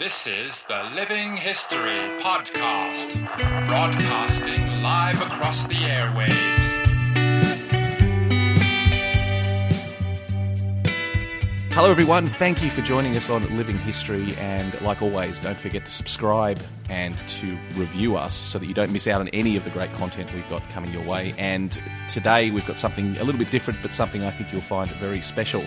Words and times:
This 0.00 0.26
is 0.26 0.62
the 0.62 0.82
Living 0.94 1.36
History 1.36 2.08
Podcast, 2.22 3.12
broadcasting 3.66 4.82
live 4.82 5.20
across 5.20 5.64
the 5.64 5.74
airwaves. 5.74 6.30
Hello, 11.72 11.90
everyone. 11.90 12.28
Thank 12.28 12.62
you 12.62 12.70
for 12.70 12.80
joining 12.80 13.14
us 13.14 13.28
on 13.28 13.54
Living 13.58 13.76
History. 13.76 14.34
And 14.36 14.80
like 14.80 15.02
always, 15.02 15.38
don't 15.38 15.60
forget 15.60 15.84
to 15.84 15.90
subscribe 15.90 16.58
and 16.88 17.18
to 17.28 17.58
review 17.74 18.16
us 18.16 18.32
so 18.32 18.58
that 18.58 18.64
you 18.64 18.72
don't 18.72 18.92
miss 18.92 19.06
out 19.06 19.20
on 19.20 19.28
any 19.28 19.58
of 19.58 19.64
the 19.64 19.70
great 19.70 19.92
content 19.92 20.32
we've 20.32 20.48
got 20.48 20.66
coming 20.70 20.90
your 20.92 21.04
way. 21.04 21.34
And 21.36 21.78
today 22.08 22.50
we've 22.50 22.64
got 22.64 22.78
something 22.78 23.18
a 23.18 23.24
little 23.24 23.38
bit 23.38 23.50
different, 23.50 23.82
but 23.82 23.92
something 23.92 24.24
I 24.24 24.30
think 24.30 24.50
you'll 24.50 24.62
find 24.62 24.90
very 24.92 25.20
special. 25.20 25.66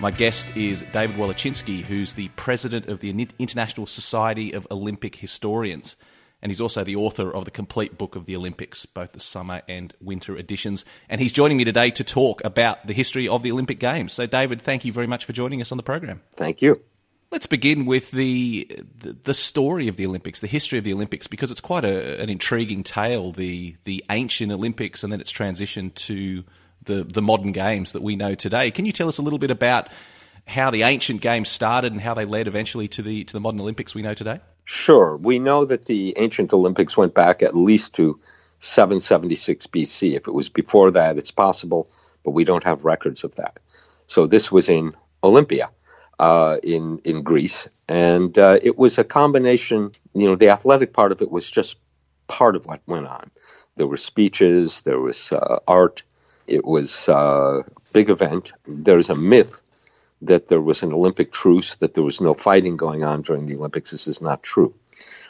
My 0.00 0.10
guest 0.10 0.54
is 0.54 0.84
David 0.92 1.16
Wallechinsky, 1.16 1.82
who's 1.82 2.12
the 2.12 2.28
president 2.36 2.88
of 2.88 3.00
the 3.00 3.10
International 3.38 3.86
Society 3.86 4.52
of 4.52 4.66
Olympic 4.70 5.16
Historians. 5.16 5.96
And 6.42 6.50
he's 6.50 6.60
also 6.60 6.84
the 6.84 6.96
author 6.96 7.34
of 7.34 7.46
the 7.46 7.50
complete 7.50 7.96
book 7.96 8.16
of 8.16 8.26
the 8.26 8.36
Olympics, 8.36 8.84
both 8.84 9.12
the 9.12 9.20
summer 9.20 9.62
and 9.66 9.94
winter 10.02 10.36
editions. 10.36 10.84
And 11.08 11.22
he's 11.22 11.32
joining 11.32 11.56
me 11.56 11.64
today 11.64 11.90
to 11.92 12.04
talk 12.04 12.44
about 12.44 12.86
the 12.86 12.92
history 12.92 13.26
of 13.26 13.42
the 13.42 13.50
Olympic 13.50 13.78
Games. 13.78 14.12
So, 14.12 14.26
David, 14.26 14.60
thank 14.60 14.84
you 14.84 14.92
very 14.92 15.06
much 15.06 15.24
for 15.24 15.32
joining 15.32 15.62
us 15.62 15.72
on 15.72 15.78
the 15.78 15.82
program. 15.82 16.20
Thank 16.36 16.60
you. 16.60 16.82
Let's 17.30 17.46
begin 17.46 17.86
with 17.86 18.10
the, 18.10 18.68
the, 18.98 19.16
the 19.24 19.34
story 19.34 19.88
of 19.88 19.96
the 19.96 20.04
Olympics, 20.06 20.40
the 20.40 20.46
history 20.46 20.78
of 20.78 20.84
the 20.84 20.92
Olympics, 20.92 21.26
because 21.26 21.50
it's 21.50 21.62
quite 21.62 21.84
a, 21.84 22.20
an 22.20 22.28
intriguing 22.28 22.82
tale. 22.82 23.32
The 23.32 23.76
the 23.84 24.04
ancient 24.10 24.52
Olympics 24.52 25.02
and 25.02 25.12
then 25.12 25.20
its 25.20 25.30
transition 25.30 25.90
to 25.92 26.44
the, 26.84 27.04
the 27.04 27.22
modern 27.22 27.52
games 27.52 27.92
that 27.92 28.02
we 28.02 28.16
know 28.16 28.34
today. 28.34 28.70
Can 28.70 28.86
you 28.86 28.92
tell 28.92 29.08
us 29.08 29.18
a 29.18 29.22
little 29.22 29.38
bit 29.38 29.50
about 29.50 29.88
how 30.46 30.70
the 30.70 30.82
ancient 30.82 31.20
games 31.20 31.48
started 31.48 31.92
and 31.92 32.00
how 32.00 32.14
they 32.14 32.24
led 32.24 32.46
eventually 32.46 32.88
to 32.88 33.02
the 33.02 33.24
to 33.24 33.32
the 33.32 33.40
modern 33.40 33.60
Olympics 33.60 33.94
we 33.94 34.02
know 34.02 34.14
today? 34.14 34.40
Sure. 34.64 35.16
We 35.16 35.38
know 35.38 35.64
that 35.64 35.86
the 35.86 36.14
ancient 36.16 36.52
Olympics 36.52 36.96
went 36.96 37.14
back 37.14 37.42
at 37.42 37.56
least 37.56 37.94
to 37.94 38.20
776 38.60 39.66
BC. 39.66 40.16
If 40.16 40.26
it 40.26 40.32
was 40.32 40.48
before 40.48 40.92
that, 40.92 41.18
it's 41.18 41.30
possible, 41.30 41.90
but 42.22 42.30
we 42.30 42.44
don't 42.44 42.64
have 42.64 42.84
records 42.84 43.24
of 43.24 43.34
that. 43.36 43.60
So 44.06 44.26
this 44.26 44.50
was 44.50 44.68
in 44.68 44.94
Olympia, 45.22 45.70
uh, 46.18 46.58
in 46.62 46.98
in 47.04 47.22
Greece, 47.22 47.68
and 47.88 48.36
uh, 48.38 48.58
it 48.62 48.78
was 48.78 48.98
a 48.98 49.04
combination. 49.04 49.92
You 50.14 50.28
know, 50.28 50.36
the 50.36 50.50
athletic 50.50 50.92
part 50.92 51.12
of 51.12 51.22
it 51.22 51.30
was 51.30 51.50
just 51.50 51.76
part 52.26 52.56
of 52.56 52.66
what 52.66 52.80
went 52.86 53.06
on. 53.06 53.30
There 53.76 53.86
were 53.86 53.96
speeches, 53.96 54.82
there 54.82 55.00
was 55.00 55.32
uh, 55.32 55.58
art, 55.66 56.02
it 56.46 56.64
was 56.64 57.08
a 57.08 57.64
big 57.92 58.10
event. 58.10 58.52
There's 58.66 59.10
a 59.10 59.14
myth 59.14 59.60
that 60.22 60.46
there 60.46 60.60
was 60.60 60.82
an 60.82 60.92
Olympic 60.92 61.32
truce, 61.32 61.76
that 61.76 61.94
there 61.94 62.04
was 62.04 62.20
no 62.20 62.34
fighting 62.34 62.76
going 62.76 63.04
on 63.04 63.22
during 63.22 63.46
the 63.46 63.56
Olympics. 63.56 63.90
This 63.90 64.06
is 64.06 64.20
not 64.20 64.42
true. 64.42 64.74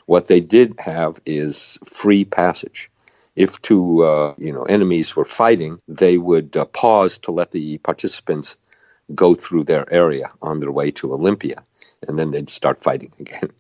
What 0.07 0.27
they 0.27 0.41
did 0.41 0.79
have 0.79 1.19
is 1.25 1.79
free 1.85 2.25
passage. 2.25 2.91
If 3.35 3.61
two 3.61 4.05
uh, 4.05 4.35
you 4.39 4.53
know 4.53 4.63
enemies 4.63 5.17
were 5.17 5.25
fighting, 5.25 5.81
they 5.89 6.17
would 6.17 6.57
uh, 6.57 6.67
pause 6.67 7.19
to 7.21 7.33
let 7.33 7.51
the 7.51 7.79
participants 7.79 8.57
go 9.13 9.35
through 9.35 9.65
their 9.65 9.93
area 9.93 10.29
on 10.41 10.61
their 10.61 10.71
way 10.71 10.93
to 10.93 11.13
Olympia, 11.15 11.65
and 12.07 12.19
then 12.19 12.31
they'd 12.31 12.51
start 12.51 12.85
fighting 12.85 13.13
again 13.19 13.51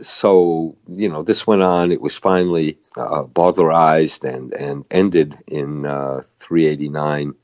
so 0.00 0.76
you 0.88 1.08
know 1.08 1.22
this 1.22 1.46
went 1.46 1.62
on. 1.62 1.92
It 1.92 2.00
was 2.00 2.16
finally 2.16 2.78
uh, 2.96 3.24
bowdlerized 3.24 4.24
and 4.24 4.52
and 4.52 4.86
ended 4.90 5.38
in 5.46 5.86
uh, 5.86 6.22
389 6.40 7.34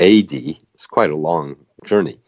AD. 0.00 0.32
It's 0.74 0.86
quite 0.86 1.10
a 1.10 1.16
long 1.16 1.56
journey. 1.84 2.18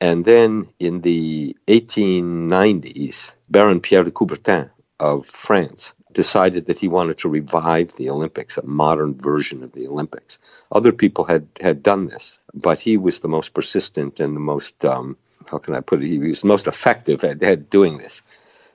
And 0.00 0.24
then 0.24 0.68
in 0.80 1.00
the 1.00 1.56
1890s, 1.68 3.30
Baron 3.48 3.80
Pierre 3.80 4.02
de 4.02 4.10
Coubertin 4.10 4.70
of 4.98 5.26
France 5.26 5.92
decided 6.12 6.66
that 6.66 6.78
he 6.78 6.88
wanted 6.88 7.18
to 7.18 7.28
revive 7.28 7.92
the 7.92 8.10
Olympics, 8.10 8.58
a 8.58 8.66
modern 8.66 9.14
version 9.14 9.62
of 9.62 9.72
the 9.72 9.86
Olympics. 9.86 10.38
Other 10.70 10.92
people 10.92 11.24
had, 11.24 11.46
had 11.60 11.82
done 11.82 12.06
this, 12.06 12.38
but 12.52 12.80
he 12.80 12.96
was 12.96 13.20
the 13.20 13.28
most 13.28 13.54
persistent 13.54 14.20
and 14.20 14.34
the 14.34 14.40
most, 14.40 14.84
um, 14.84 15.16
how 15.46 15.58
can 15.58 15.74
I 15.74 15.80
put 15.80 16.02
it, 16.02 16.08
he 16.08 16.18
was 16.18 16.42
the 16.42 16.48
most 16.48 16.66
effective 16.66 17.24
at, 17.24 17.42
at 17.42 17.70
doing 17.70 17.98
this. 17.98 18.22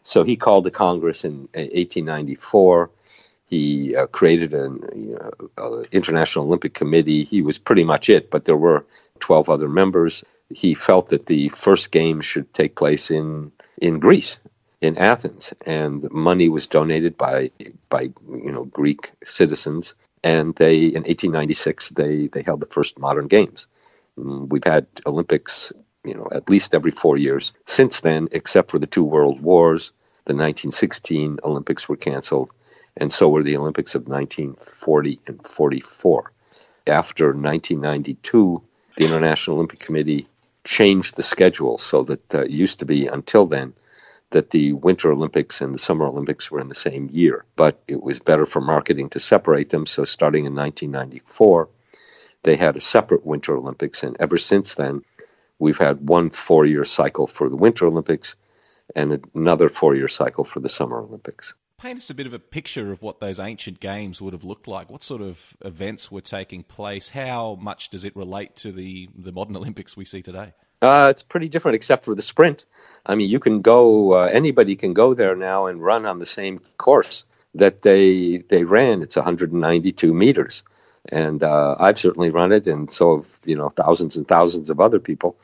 So 0.07 0.23
he 0.23 0.37
called 0.37 0.63
the 0.63 0.71
Congress 0.71 1.25
in 1.25 1.49
1894. 1.53 2.89
He 3.45 3.93
uh, 3.93 4.07
created 4.07 4.53
an 4.53 4.79
you 4.95 5.19
know, 5.57 5.85
International 5.91 6.45
Olympic 6.45 6.73
Committee. 6.73 7.25
He 7.25 7.41
was 7.41 7.57
pretty 7.57 7.83
much 7.83 8.07
it, 8.09 8.31
but 8.31 8.45
there 8.45 8.55
were 8.55 8.85
12 9.19 9.49
other 9.49 9.67
members. 9.67 10.23
He 10.49 10.75
felt 10.75 11.09
that 11.09 11.25
the 11.25 11.49
first 11.49 11.91
games 11.91 12.23
should 12.23 12.53
take 12.53 12.77
place 12.77 13.11
in, 13.11 13.51
in 13.81 13.99
Greece, 13.99 14.37
in 14.79 14.97
Athens, 14.97 15.53
and 15.65 16.09
money 16.09 16.47
was 16.47 16.67
donated 16.67 17.17
by 17.17 17.51
by 17.89 18.03
you 18.29 18.51
know 18.53 18.63
Greek 18.63 19.11
citizens. 19.25 19.93
And 20.23 20.55
they 20.55 20.85
in 20.85 21.03
1896 21.03 21.89
they 21.89 22.27
they 22.27 22.43
held 22.43 22.61
the 22.61 22.73
first 22.77 22.97
modern 22.97 23.27
games. 23.27 23.67
Mm, 24.17 24.47
we've 24.47 24.63
had 24.63 24.87
Olympics 25.05 25.73
you 26.07 26.15
know, 26.15 26.27
at 26.31 26.49
least 26.49 26.73
every 26.73 26.91
four 26.91 27.17
years. 27.17 27.51
Since 27.65 28.01
then, 28.01 28.29
except 28.31 28.71
for 28.71 28.79
the 28.79 28.87
two 28.87 29.03
world 29.03 29.41
wars, 29.41 29.91
the 30.25 30.33
1916 30.33 31.39
Olympics 31.43 31.87
were 31.87 31.95
canceled, 31.95 32.51
and 32.95 33.11
so 33.11 33.29
were 33.29 33.43
the 33.43 33.57
Olympics 33.57 33.95
of 33.95 34.07
1940 34.07 35.19
and 35.27 35.45
44. 35.45 36.31
After 36.85 37.27
1992, 37.27 38.61
the 38.97 39.05
International 39.05 39.57
Olympic 39.57 39.79
Committee 39.79 40.27
changed 40.63 41.15
the 41.15 41.23
schedule 41.23 41.77
so 41.77 42.03
that 42.03 42.35
uh, 42.35 42.41
it 42.41 42.51
used 42.51 42.79
to 42.79 42.85
be 42.85 43.07
until 43.07 43.45
then 43.45 43.73
that 44.31 44.49
the 44.49 44.73
Winter 44.73 45.11
Olympics 45.11 45.61
and 45.61 45.73
the 45.73 45.79
Summer 45.79 46.05
Olympics 46.05 46.51
were 46.51 46.59
in 46.59 46.67
the 46.67 46.75
same 46.75 47.09
year. 47.11 47.45
But 47.55 47.81
it 47.87 48.01
was 48.01 48.19
better 48.19 48.45
for 48.45 48.59
marketing 48.59 49.09
to 49.11 49.19
separate 49.19 49.69
them. 49.69 49.85
So 49.85 50.03
starting 50.03 50.45
in 50.45 50.55
1994, 50.55 51.69
they 52.43 52.57
had 52.57 52.75
a 52.75 52.81
separate 52.81 53.25
Winter 53.25 53.55
Olympics. 53.55 54.03
And 54.03 54.17
ever 54.19 54.37
since 54.37 54.75
then, 54.75 55.03
we've 55.59 55.77
had 55.77 56.07
one 56.07 56.29
four 56.29 56.65
year 56.65 56.85
cycle 56.85 57.27
for 57.27 57.49
the 57.49 57.55
Winter 57.55 57.87
Olympics 57.87 58.35
and 58.95 59.23
another 59.35 59.69
four 59.69 59.95
year 59.95 60.07
cycle 60.07 60.43
for 60.43 60.59
the 60.59 60.69
Summer 60.69 60.99
Olympics. 60.99 61.53
Paint 61.79 61.99
us 61.99 62.09
a 62.09 62.15
bit 62.15 62.25
of 62.25 62.33
a 62.33 62.39
picture 62.39 62.91
of 62.91 63.03
what 63.03 63.19
those 63.19 63.39
ancient 63.39 63.79
games 63.79 64.19
would 64.19 64.33
have 64.33 64.43
looked 64.43 64.67
like. 64.67 64.89
What 64.89 65.03
sort 65.03 65.21
of 65.21 65.55
events 65.63 66.11
were 66.11 66.21
taking 66.21 66.63
place? 66.63 67.09
How 67.09 67.55
much 67.61 67.89
does 67.89 68.03
it 68.03 68.15
relate 68.15 68.55
to 68.57 68.71
the, 68.71 69.09
the 69.15 69.31
modern 69.31 69.55
Olympics 69.57 69.95
we 69.95 70.05
see 70.05 70.23
today? 70.23 70.53
Uh, 70.81 71.07
it's 71.11 71.23
pretty 71.23 71.49
different, 71.49 71.75
except 71.75 72.05
for 72.05 72.15
the 72.15 72.21
sprint. 72.21 72.65
I 73.05 73.15
mean, 73.15 73.29
you 73.29 73.39
can 73.39 73.61
go. 73.61 74.13
Uh, 74.13 74.25
anybody 74.25 74.75
can 74.75 74.93
go 74.93 75.13
there 75.13 75.35
now 75.35 75.67
and 75.67 75.83
run 75.83 76.05
on 76.05 76.19
the 76.19 76.25
same 76.25 76.61
course 76.77 77.23
that 77.55 77.81
they 77.81 78.37
they 78.37 78.63
ran. 78.63 79.01
It's 79.01 79.15
192 79.15 80.13
meters, 80.13 80.63
and 81.11 81.43
uh, 81.43 81.75
I've 81.79 81.99
certainly 81.99 82.29
run 82.29 82.51
it, 82.51 82.67
and 82.67 82.89
so 82.89 83.17
have 83.17 83.27
you 83.45 83.55
know 83.55 83.69
thousands 83.69 84.17
and 84.17 84.27
thousands 84.27 84.69
of 84.69 84.79
other 84.79 84.99
people. 84.99 85.37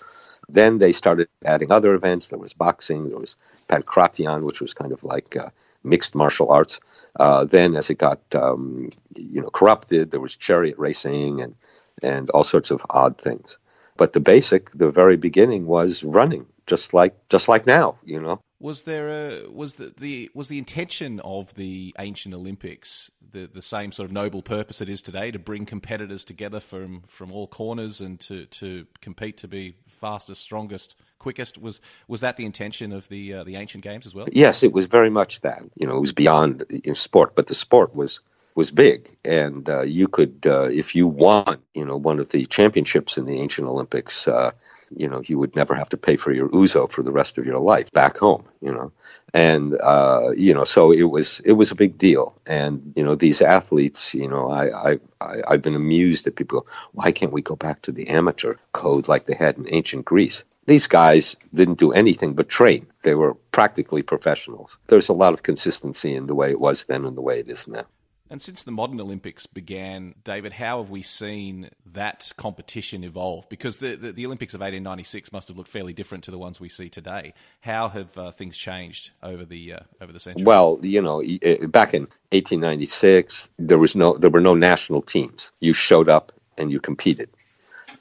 Then 0.49 0.77
they 0.77 0.91
started 0.91 1.29
adding 1.45 1.71
other 1.71 1.93
events. 1.93 2.27
There 2.27 2.39
was 2.39 2.53
boxing. 2.53 3.09
There 3.09 3.19
was 3.19 3.35
pankration, 3.69 4.43
which 4.43 4.61
was 4.61 4.73
kind 4.73 4.91
of 4.91 5.03
like 5.03 5.35
uh, 5.35 5.49
mixed 5.83 6.15
martial 6.15 6.51
arts. 6.51 6.79
Uh, 7.15 7.45
then, 7.45 7.75
as 7.75 7.89
it 7.89 7.97
got 7.97 8.19
um, 8.35 8.89
you 9.15 9.41
know 9.41 9.49
corrupted, 9.49 10.11
there 10.11 10.19
was 10.19 10.35
chariot 10.35 10.77
racing 10.77 11.41
and 11.41 11.55
and 12.01 12.29
all 12.31 12.43
sorts 12.43 12.71
of 12.71 12.85
odd 12.89 13.17
things. 13.17 13.57
But 13.95 14.13
the 14.13 14.19
basic, 14.19 14.71
the 14.71 14.89
very 14.89 15.17
beginning, 15.17 15.67
was 15.67 16.03
running, 16.03 16.47
just 16.65 16.93
like 16.93 17.29
just 17.29 17.47
like 17.47 17.65
now. 17.65 17.97
You 18.03 18.21
know. 18.21 18.39
Was 18.63 18.83
there 18.83 19.09
a 19.09 19.49
was 19.49 19.73
the, 19.73 19.93
the 19.99 20.31
was 20.33 20.47
the 20.47 20.57
intention 20.57 21.19
of 21.19 21.53
the 21.55 21.93
ancient 21.99 22.33
Olympics 22.33 23.11
the 23.31 23.45
the 23.45 23.61
same 23.61 23.91
sort 23.91 24.05
of 24.05 24.13
noble 24.13 24.41
purpose 24.41 24.79
it 24.79 24.87
is 24.87 25.01
today 25.01 25.31
to 25.31 25.37
bring 25.37 25.65
competitors 25.65 26.23
together 26.23 26.61
from 26.61 27.03
from 27.07 27.33
all 27.33 27.45
corners 27.45 27.99
and 27.99 28.17
to 28.21 28.45
to 28.45 28.87
compete 29.01 29.35
to 29.39 29.49
be 29.49 29.75
fastest, 29.87 30.41
strongest, 30.41 30.95
quickest? 31.19 31.57
Was 31.57 31.81
was 32.07 32.21
that 32.21 32.37
the 32.37 32.45
intention 32.45 32.93
of 32.93 33.09
the 33.09 33.33
uh, 33.33 33.43
the 33.43 33.57
ancient 33.57 33.83
games 33.83 34.05
as 34.05 34.15
well? 34.15 34.27
Yes, 34.31 34.63
it 34.63 34.71
was 34.71 34.85
very 34.85 35.09
much 35.09 35.41
that. 35.41 35.61
You 35.75 35.85
know, 35.85 35.97
it 35.97 35.99
was 35.99 36.13
beyond 36.13 36.63
sport, 36.93 37.35
but 37.35 37.47
the 37.47 37.55
sport 37.55 37.93
was 37.93 38.21
was 38.55 38.71
big, 38.71 39.17
and 39.25 39.69
uh, 39.69 39.81
you 39.81 40.07
could, 40.07 40.45
uh, 40.45 40.69
if 40.69 40.95
you 40.95 41.07
won, 41.07 41.57
you 41.73 41.83
know, 41.83 41.97
one 41.97 42.19
of 42.19 42.29
the 42.29 42.45
championships 42.45 43.17
in 43.17 43.25
the 43.25 43.41
ancient 43.41 43.67
Olympics, 43.67 44.25
uh, 44.25 44.51
you 44.97 45.07
know, 45.07 45.21
you 45.25 45.37
would 45.37 45.55
never 45.55 45.75
have 45.75 45.89
to 45.89 45.97
pay 45.97 46.15
for 46.15 46.31
your 46.31 46.49
ouzo 46.49 46.89
for 46.89 47.03
the 47.03 47.11
rest 47.11 47.37
of 47.37 47.45
your 47.45 47.59
life 47.59 47.91
back 47.91 48.17
home, 48.17 48.45
you 48.61 48.71
know. 48.71 48.91
And 49.33 49.75
uh, 49.79 50.31
you 50.35 50.53
know, 50.53 50.63
so 50.63 50.91
it 50.91 51.03
was 51.03 51.39
it 51.39 51.53
was 51.53 51.71
a 51.71 51.75
big 51.75 51.97
deal. 51.97 52.39
And 52.45 52.93
you 52.95 53.03
know, 53.03 53.15
these 53.15 53.41
athletes, 53.41 54.13
you 54.13 54.27
know, 54.27 54.49
I, 54.49 54.91
I, 54.91 54.99
I 55.19 55.41
I've 55.47 55.61
been 55.61 55.75
amused 55.75 56.25
that 56.25 56.35
people 56.35 56.67
why 56.91 57.11
can't 57.11 57.33
we 57.33 57.41
go 57.41 57.55
back 57.55 57.81
to 57.83 57.91
the 57.91 58.09
amateur 58.09 58.55
code 58.71 59.07
like 59.07 59.25
they 59.25 59.35
had 59.35 59.57
in 59.57 59.65
ancient 59.69 60.05
Greece? 60.05 60.43
These 60.65 60.87
guys 60.87 61.35
didn't 61.53 61.79
do 61.79 61.91
anything 61.91 62.35
but 62.35 62.47
train. 62.47 62.87
They 63.03 63.15
were 63.15 63.33
practically 63.51 64.01
professionals. 64.01 64.77
There's 64.87 65.09
a 65.09 65.13
lot 65.13 65.33
of 65.33 65.43
consistency 65.43 66.15
in 66.15 66.25
the 66.25 66.35
way 66.35 66.51
it 66.51 66.59
was 66.59 66.85
then 66.85 67.05
and 67.05 67.17
the 67.17 67.21
way 67.21 67.39
it 67.39 67.49
is 67.49 67.67
now. 67.67 67.85
And 68.33 68.41
since 68.41 68.63
the 68.63 68.71
modern 68.71 68.99
Olympics 68.99 69.45
began, 69.45 70.15
David, 70.23 70.53
how 70.53 70.81
have 70.81 70.89
we 70.89 71.03
seen 71.03 71.69
that 71.93 72.33
competition 72.35 73.03
evolve? 73.03 73.47
Because 73.47 73.77
the, 73.77 73.95
the, 73.95 74.11
the 74.11 74.25
Olympics 74.25 74.55
of 74.55 74.61
1896 74.61 75.31
must 75.31 75.49
have 75.49 75.57
looked 75.57 75.69
fairly 75.69 75.93
different 75.93 76.23
to 76.23 76.31
the 76.31 76.39
ones 76.39 76.59
we 76.59 76.67
see 76.67 76.89
today. 76.89 77.35
How 77.61 77.89
have 77.89 78.17
uh, 78.17 78.31
things 78.31 78.57
changed 78.57 79.11
over 79.21 79.45
the 79.45 79.73
uh, 79.73 79.79
over 80.01 80.11
the 80.11 80.19
century? 80.19 80.45
Well, 80.45 80.79
you 80.81 81.03
know, 81.03 81.19
back 81.67 81.93
in 81.93 82.07
1896, 82.31 83.49
there 83.59 83.77
was 83.77 83.95
no 83.95 84.17
there 84.17 84.31
were 84.31 84.41
no 84.41 84.55
national 84.55 85.03
teams. 85.03 85.51
You 85.59 85.73
showed 85.73 86.09
up 86.09 86.31
and 86.57 86.71
you 86.71 86.79
competed. 86.79 87.29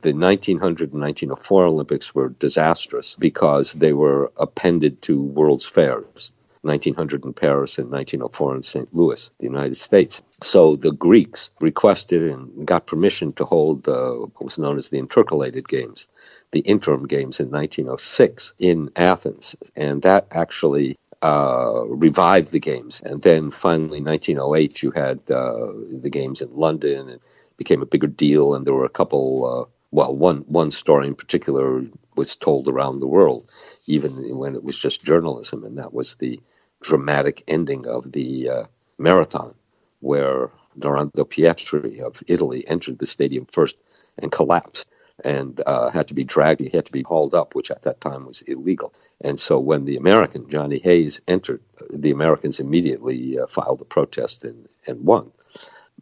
The 0.00 0.14
1900 0.14 0.94
and 0.94 1.02
1904 1.02 1.66
Olympics 1.66 2.14
were 2.14 2.30
disastrous 2.30 3.16
because 3.18 3.74
they 3.74 3.92
were 3.92 4.32
appended 4.38 5.02
to 5.02 5.22
World's 5.22 5.66
Fairs 5.66 6.32
1900 6.62 7.24
in 7.24 7.32
Paris 7.34 7.78
and 7.78 7.90
1904 7.90 8.56
in 8.56 8.62
St. 8.62 8.94
Louis, 8.94 9.30
the 9.38 9.44
United 9.44 9.76
States. 9.76 10.22
So 10.42 10.76
the 10.76 10.92
Greeks 10.92 11.50
requested 11.60 12.22
and 12.22 12.66
got 12.66 12.86
permission 12.86 13.32
to 13.34 13.44
hold 13.44 13.88
uh, 13.88 14.12
what 14.12 14.44
was 14.44 14.58
known 14.58 14.78
as 14.78 14.88
the 14.88 14.98
intercalated 14.98 15.66
games, 15.66 16.08
the 16.52 16.60
interim 16.60 17.06
games 17.06 17.40
in 17.40 17.50
1906 17.50 18.54
in 18.58 18.90
Athens. 18.94 19.56
And 19.74 20.02
that 20.02 20.28
actually 20.30 20.96
uh, 21.20 21.84
revived 21.86 22.52
the 22.52 22.60
games. 22.60 23.00
And 23.04 23.20
then 23.20 23.50
finally, 23.50 24.00
1908, 24.00 24.82
you 24.82 24.92
had 24.92 25.18
uh, 25.30 25.72
the 26.00 26.10
games 26.10 26.42
in 26.42 26.54
London 26.54 27.08
and 27.08 27.20
became 27.56 27.82
a 27.82 27.86
bigger 27.86 28.06
deal. 28.06 28.54
And 28.54 28.64
there 28.64 28.74
were 28.74 28.84
a 28.84 28.88
couple, 28.88 29.44
uh, 29.44 29.70
well, 29.90 30.14
one, 30.14 30.38
one 30.46 30.70
story 30.70 31.08
in 31.08 31.16
particular 31.16 31.82
was 32.16 32.36
told 32.36 32.68
around 32.68 33.00
the 33.00 33.06
world, 33.06 33.50
even 33.86 34.36
when 34.36 34.54
it 34.54 34.62
was 34.62 34.78
just 34.78 35.04
journalism, 35.04 35.64
and 35.64 35.78
that 35.78 35.92
was 35.92 36.14
the 36.16 36.40
dramatic 36.82 37.44
ending 37.48 37.86
of 37.86 38.12
the 38.12 38.48
uh, 38.48 38.64
marathon, 38.98 39.54
where 40.00 40.50
Dorando 40.78 41.24
Pietri 41.24 42.00
of 42.00 42.22
Italy 42.26 42.66
entered 42.66 42.98
the 42.98 43.06
stadium 43.06 43.46
first 43.46 43.76
and 44.18 44.30
collapsed 44.30 44.88
and 45.24 45.60
uh, 45.64 45.90
had 45.90 46.08
to 46.08 46.14
be 46.14 46.24
dragged. 46.24 46.60
He 46.60 46.70
had 46.72 46.86
to 46.86 46.92
be 46.92 47.02
hauled 47.02 47.34
up, 47.34 47.54
which 47.54 47.70
at 47.70 47.82
that 47.82 48.00
time 48.00 48.26
was 48.26 48.42
illegal. 48.42 48.92
And 49.20 49.38
so 49.38 49.60
when 49.60 49.84
the 49.84 49.96
American, 49.96 50.48
Johnny 50.48 50.78
Hayes, 50.78 51.20
entered, 51.28 51.62
the 51.90 52.10
Americans 52.10 52.60
immediately 52.60 53.38
uh, 53.38 53.46
filed 53.46 53.80
a 53.80 53.84
protest 53.84 54.44
and, 54.44 54.68
and 54.86 55.04
won. 55.04 55.30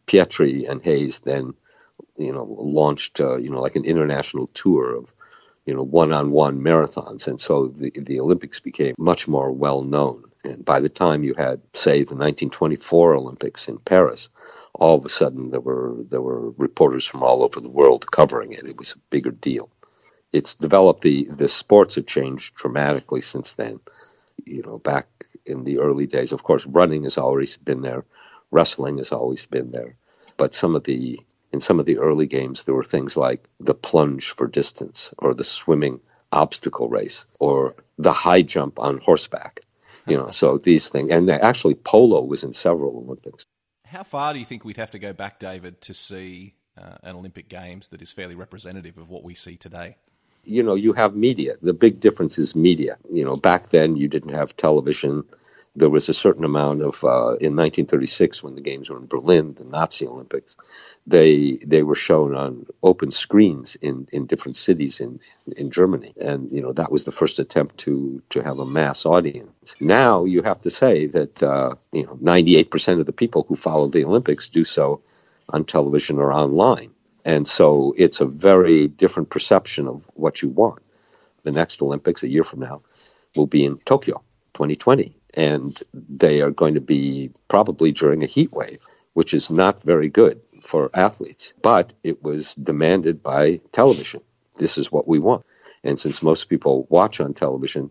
Pietri 0.06 0.68
and 0.68 0.82
Hayes 0.82 1.18
then, 1.20 1.54
you 2.16 2.32
know, 2.32 2.44
launched, 2.44 3.20
uh, 3.20 3.36
you 3.36 3.50
know, 3.50 3.60
like 3.60 3.76
an 3.76 3.84
international 3.84 4.46
tour 4.48 4.96
of, 4.96 5.12
you 5.66 5.74
know, 5.74 5.82
one-on-one 5.82 6.60
marathons. 6.60 7.26
And 7.26 7.40
so 7.40 7.66
the, 7.66 7.92
the 7.94 8.20
Olympics 8.20 8.60
became 8.60 8.94
much 8.96 9.28
more 9.28 9.50
well 9.52 9.82
known. 9.82 10.29
And 10.42 10.64
by 10.64 10.80
the 10.80 10.88
time 10.88 11.22
you 11.22 11.34
had, 11.34 11.60
say, 11.74 11.98
the 11.98 12.14
1924 12.16 13.14
Olympics 13.14 13.68
in 13.68 13.78
Paris, 13.78 14.30
all 14.74 14.96
of 14.96 15.04
a 15.04 15.10
sudden 15.10 15.50
there 15.50 15.60
were 15.60 15.96
there 16.08 16.22
were 16.22 16.50
reporters 16.52 17.04
from 17.04 17.22
all 17.22 17.42
over 17.42 17.60
the 17.60 17.68
world 17.68 18.10
covering 18.10 18.52
it. 18.52 18.66
It 18.66 18.78
was 18.78 18.92
a 18.92 18.98
bigger 19.10 19.30
deal. 19.30 19.70
It's 20.32 20.54
developed 20.54 21.02
the 21.02 21.28
the 21.30 21.48
sports 21.48 21.96
have 21.96 22.06
changed 22.06 22.54
dramatically 22.54 23.20
since 23.20 23.54
then. 23.54 23.80
You 24.44 24.62
know, 24.62 24.78
back 24.78 25.08
in 25.44 25.64
the 25.64 25.80
early 25.80 26.06
days, 26.06 26.32
of 26.32 26.42
course, 26.42 26.64
running 26.64 27.04
has 27.04 27.18
always 27.18 27.56
been 27.56 27.82
there, 27.82 28.04
wrestling 28.50 28.98
has 28.98 29.12
always 29.12 29.44
been 29.44 29.70
there, 29.70 29.96
but 30.36 30.54
some 30.54 30.74
of 30.74 30.84
the 30.84 31.20
in 31.52 31.60
some 31.60 31.80
of 31.80 31.86
the 31.86 31.98
early 31.98 32.26
games 32.26 32.62
there 32.62 32.74
were 32.74 32.84
things 32.84 33.16
like 33.16 33.48
the 33.58 33.74
plunge 33.74 34.30
for 34.30 34.46
distance 34.46 35.12
or 35.18 35.34
the 35.34 35.44
swimming 35.44 36.00
obstacle 36.32 36.88
race 36.88 37.24
or 37.38 37.74
the 37.98 38.12
high 38.12 38.42
jump 38.42 38.78
on 38.78 38.98
horseback 38.98 39.60
you 40.06 40.16
know, 40.16 40.30
so 40.30 40.58
these 40.58 40.88
things, 40.88 41.10
and 41.10 41.30
actually 41.30 41.74
polo 41.74 42.22
was 42.22 42.42
in 42.42 42.52
several 42.52 42.96
Olympics. 42.96 43.44
How 43.86 44.02
far 44.02 44.32
do 44.32 44.38
you 44.38 44.44
think 44.44 44.64
we'd 44.64 44.76
have 44.76 44.92
to 44.92 44.98
go 44.98 45.12
back, 45.12 45.38
David, 45.38 45.80
to 45.82 45.94
see 45.94 46.54
uh, 46.78 46.96
an 47.02 47.16
Olympic 47.16 47.48
Games 47.48 47.88
that 47.88 48.00
is 48.00 48.12
fairly 48.12 48.34
representative 48.34 48.98
of 48.98 49.10
what 49.10 49.24
we 49.24 49.34
see 49.34 49.56
today? 49.56 49.96
You 50.44 50.62
know, 50.62 50.74
you 50.74 50.92
have 50.92 51.14
media. 51.14 51.56
The 51.60 51.72
big 51.72 52.00
difference 52.00 52.38
is 52.38 52.54
media. 52.56 52.96
You 53.12 53.24
know, 53.24 53.36
back 53.36 53.70
then 53.70 53.96
you 53.96 54.08
didn't 54.08 54.32
have 54.32 54.56
television 54.56 55.24
there 55.76 55.88
was 55.88 56.08
a 56.08 56.14
certain 56.14 56.44
amount 56.44 56.82
of 56.82 57.02
uh, 57.04 57.36
in 57.38 57.54
1936 57.54 58.42
when 58.42 58.56
the 58.56 58.60
games 58.60 58.90
were 58.90 58.98
in 58.98 59.06
Berlin, 59.06 59.54
the 59.54 59.64
Nazi 59.64 60.06
Olympics. 60.06 60.56
They 61.06 61.58
they 61.64 61.82
were 61.82 61.94
shown 61.94 62.34
on 62.34 62.66
open 62.82 63.10
screens 63.12 63.76
in, 63.76 64.08
in 64.12 64.26
different 64.26 64.56
cities 64.56 65.00
in, 65.00 65.20
in 65.56 65.70
Germany, 65.70 66.12
and 66.20 66.50
you 66.50 66.60
know 66.60 66.72
that 66.72 66.90
was 66.90 67.04
the 67.04 67.12
first 67.12 67.38
attempt 67.38 67.78
to 67.78 68.20
to 68.30 68.42
have 68.42 68.58
a 68.58 68.66
mass 68.66 69.06
audience. 69.06 69.76
Now 69.78 70.24
you 70.24 70.42
have 70.42 70.58
to 70.60 70.70
say 70.70 71.06
that 71.06 71.42
uh, 71.42 71.76
you 71.92 72.04
know 72.04 72.18
98 72.20 72.70
percent 72.70 73.00
of 73.00 73.06
the 73.06 73.12
people 73.12 73.44
who 73.48 73.54
follow 73.54 73.88
the 73.88 74.04
Olympics 74.04 74.48
do 74.48 74.64
so 74.64 75.02
on 75.48 75.64
television 75.64 76.18
or 76.18 76.32
online, 76.32 76.90
and 77.24 77.46
so 77.46 77.94
it's 77.96 78.20
a 78.20 78.26
very 78.26 78.88
different 78.88 79.30
perception 79.30 79.86
of 79.86 80.02
what 80.14 80.42
you 80.42 80.48
want. 80.48 80.82
The 81.44 81.52
next 81.52 81.80
Olympics, 81.80 82.24
a 82.24 82.28
year 82.28 82.44
from 82.44 82.60
now, 82.60 82.82
will 83.36 83.46
be 83.46 83.64
in 83.64 83.78
Tokyo, 83.78 84.22
2020 84.54 85.19
and 85.34 85.80
they 85.92 86.40
are 86.40 86.50
going 86.50 86.74
to 86.74 86.80
be 86.80 87.30
probably 87.48 87.92
during 87.92 88.22
a 88.22 88.26
heat 88.26 88.52
wave, 88.52 88.80
which 89.12 89.34
is 89.34 89.50
not 89.50 89.82
very 89.82 90.08
good 90.08 90.40
for 90.62 90.90
athletes. 90.94 91.52
But 91.62 91.92
it 92.02 92.22
was 92.22 92.54
demanded 92.54 93.22
by 93.22 93.60
television. 93.72 94.22
This 94.56 94.78
is 94.78 94.92
what 94.92 95.08
we 95.08 95.18
want. 95.18 95.44
And 95.82 95.98
since 95.98 96.22
most 96.22 96.48
people 96.48 96.86
watch 96.90 97.20
on 97.20 97.34
television, 97.34 97.90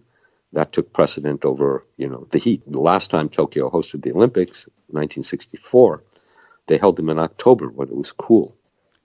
that 0.53 0.71
took 0.71 0.93
precedent 0.93 1.45
over, 1.45 1.85
you 1.97 2.07
know, 2.09 2.27
the 2.31 2.39
heat. 2.39 2.63
The 2.65 2.79
last 2.79 3.11
time 3.11 3.29
Tokyo 3.29 3.69
hosted 3.69 4.01
the 4.03 4.13
Olympics, 4.13 4.65
1964, 4.87 6.03
they 6.67 6.77
held 6.77 6.95
them 6.95 7.09
in 7.09 7.19
October 7.19 7.67
when 7.67 7.89
it 7.89 7.95
was 7.95 8.11
cool. 8.11 8.55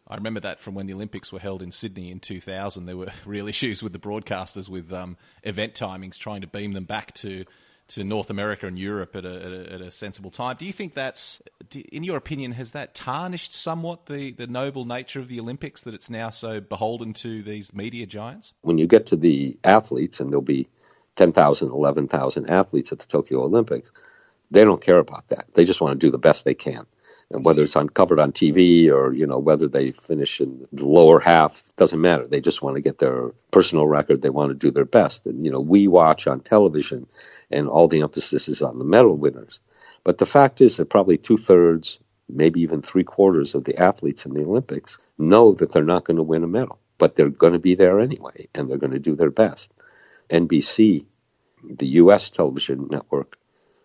I 0.06 0.16
remember 0.16 0.40
that 0.40 0.60
from 0.60 0.74
when 0.74 0.86
the 0.86 0.92
Olympics 0.92 1.32
were 1.32 1.38
held 1.38 1.62
in 1.62 1.72
Sydney 1.72 2.10
in 2.10 2.20
2000. 2.20 2.86
There 2.86 2.96
were 2.96 3.12
real 3.26 3.48
issues 3.48 3.82
with 3.82 3.92
the 3.92 3.98
broadcasters 3.98 4.68
with 4.68 4.92
um, 4.92 5.16
event 5.42 5.74
timings, 5.74 6.18
trying 6.18 6.42
to 6.42 6.46
beam 6.46 6.72
them 6.72 6.84
back 6.84 7.14
to 7.14 7.44
to 7.88 8.04
North 8.04 8.30
America 8.30 8.66
and 8.66 8.78
Europe 8.78 9.14
at 9.14 9.24
a, 9.24 9.34
at 9.34 9.52
a, 9.52 9.72
at 9.74 9.80
a 9.80 9.90
sensible 9.90 10.30
time. 10.30 10.56
Do 10.58 10.64
you 10.64 10.72
think 10.72 10.94
that's, 10.94 11.42
in 11.92 12.02
your 12.02 12.16
opinion, 12.16 12.52
has 12.52 12.70
that 12.70 12.94
tarnished 12.94 13.54
somewhat 13.54 14.06
the, 14.06 14.32
the 14.32 14.46
noble 14.46 14.84
nature 14.84 15.20
of 15.20 15.28
the 15.28 15.38
Olympics 15.38 15.82
that 15.82 15.94
it's 15.94 16.08
now 16.08 16.30
so 16.30 16.60
beholden 16.60 17.12
to 17.14 17.42
these 17.42 17.74
media 17.74 18.06
giants? 18.06 18.54
When 18.62 18.78
you 18.78 18.86
get 18.86 19.06
to 19.06 19.16
the 19.16 19.56
athletes, 19.64 20.20
and 20.20 20.30
there'll 20.30 20.42
be 20.42 20.68
10,000, 21.16 21.70
11,000 21.70 22.50
athletes 22.50 22.92
at 22.92 22.98
the 22.98 23.06
Tokyo 23.06 23.44
Olympics, 23.44 23.90
they 24.50 24.64
don't 24.64 24.80
care 24.80 24.98
about 24.98 25.28
that. 25.28 25.46
They 25.54 25.64
just 25.64 25.80
want 25.80 25.98
to 25.98 26.06
do 26.06 26.10
the 26.10 26.18
best 26.18 26.44
they 26.44 26.54
can 26.54 26.86
whether 27.42 27.62
it's 27.64 27.76
uncovered 27.76 28.20
on 28.20 28.32
TV 28.32 28.90
or 28.90 29.12
you 29.14 29.26
know 29.26 29.38
whether 29.38 29.68
they 29.68 29.92
finish 29.92 30.40
in 30.40 30.66
the 30.72 30.86
lower 30.86 31.20
half 31.20 31.62
doesn't 31.76 32.00
matter. 32.00 32.26
They 32.26 32.40
just 32.40 32.62
want 32.62 32.76
to 32.76 32.82
get 32.82 32.98
their 32.98 33.30
personal 33.50 33.86
record. 33.86 34.22
They 34.22 34.30
want 34.30 34.50
to 34.50 34.54
do 34.54 34.70
their 34.70 34.84
best. 34.86 35.26
And 35.26 35.44
you 35.44 35.52
know 35.52 35.60
we 35.60 35.88
watch 35.88 36.26
on 36.26 36.40
television, 36.40 37.06
and 37.50 37.68
all 37.68 37.88
the 37.88 38.02
emphasis 38.02 38.48
is 38.48 38.62
on 38.62 38.78
the 38.78 38.84
medal 38.86 39.16
winners. 39.16 39.60
But 40.04 40.18
the 40.18 40.26
fact 40.26 40.60
is 40.60 40.78
that 40.78 40.90
probably 40.90 41.18
two 41.18 41.38
thirds, 41.38 41.98
maybe 42.28 42.62
even 42.62 42.82
three 42.82 43.04
quarters 43.04 43.54
of 43.54 43.64
the 43.64 43.78
athletes 43.78 44.26
in 44.26 44.34
the 44.34 44.42
Olympics 44.44 44.98
know 45.18 45.54
that 45.54 45.72
they're 45.72 45.84
not 45.84 46.04
going 46.04 46.18
to 46.18 46.22
win 46.22 46.44
a 46.44 46.48
medal, 46.48 46.78
but 46.98 47.16
they're 47.16 47.30
going 47.30 47.54
to 47.54 47.58
be 47.60 47.74
there 47.74 48.00
anyway, 48.00 48.48
and 48.54 48.70
they're 48.70 48.78
going 48.78 48.92
to 48.92 48.98
do 48.98 49.16
their 49.16 49.30
best. 49.30 49.72
NBC, 50.30 51.06
the 51.64 51.86
U.S. 52.02 52.30
television 52.30 52.88
network, 52.90 53.36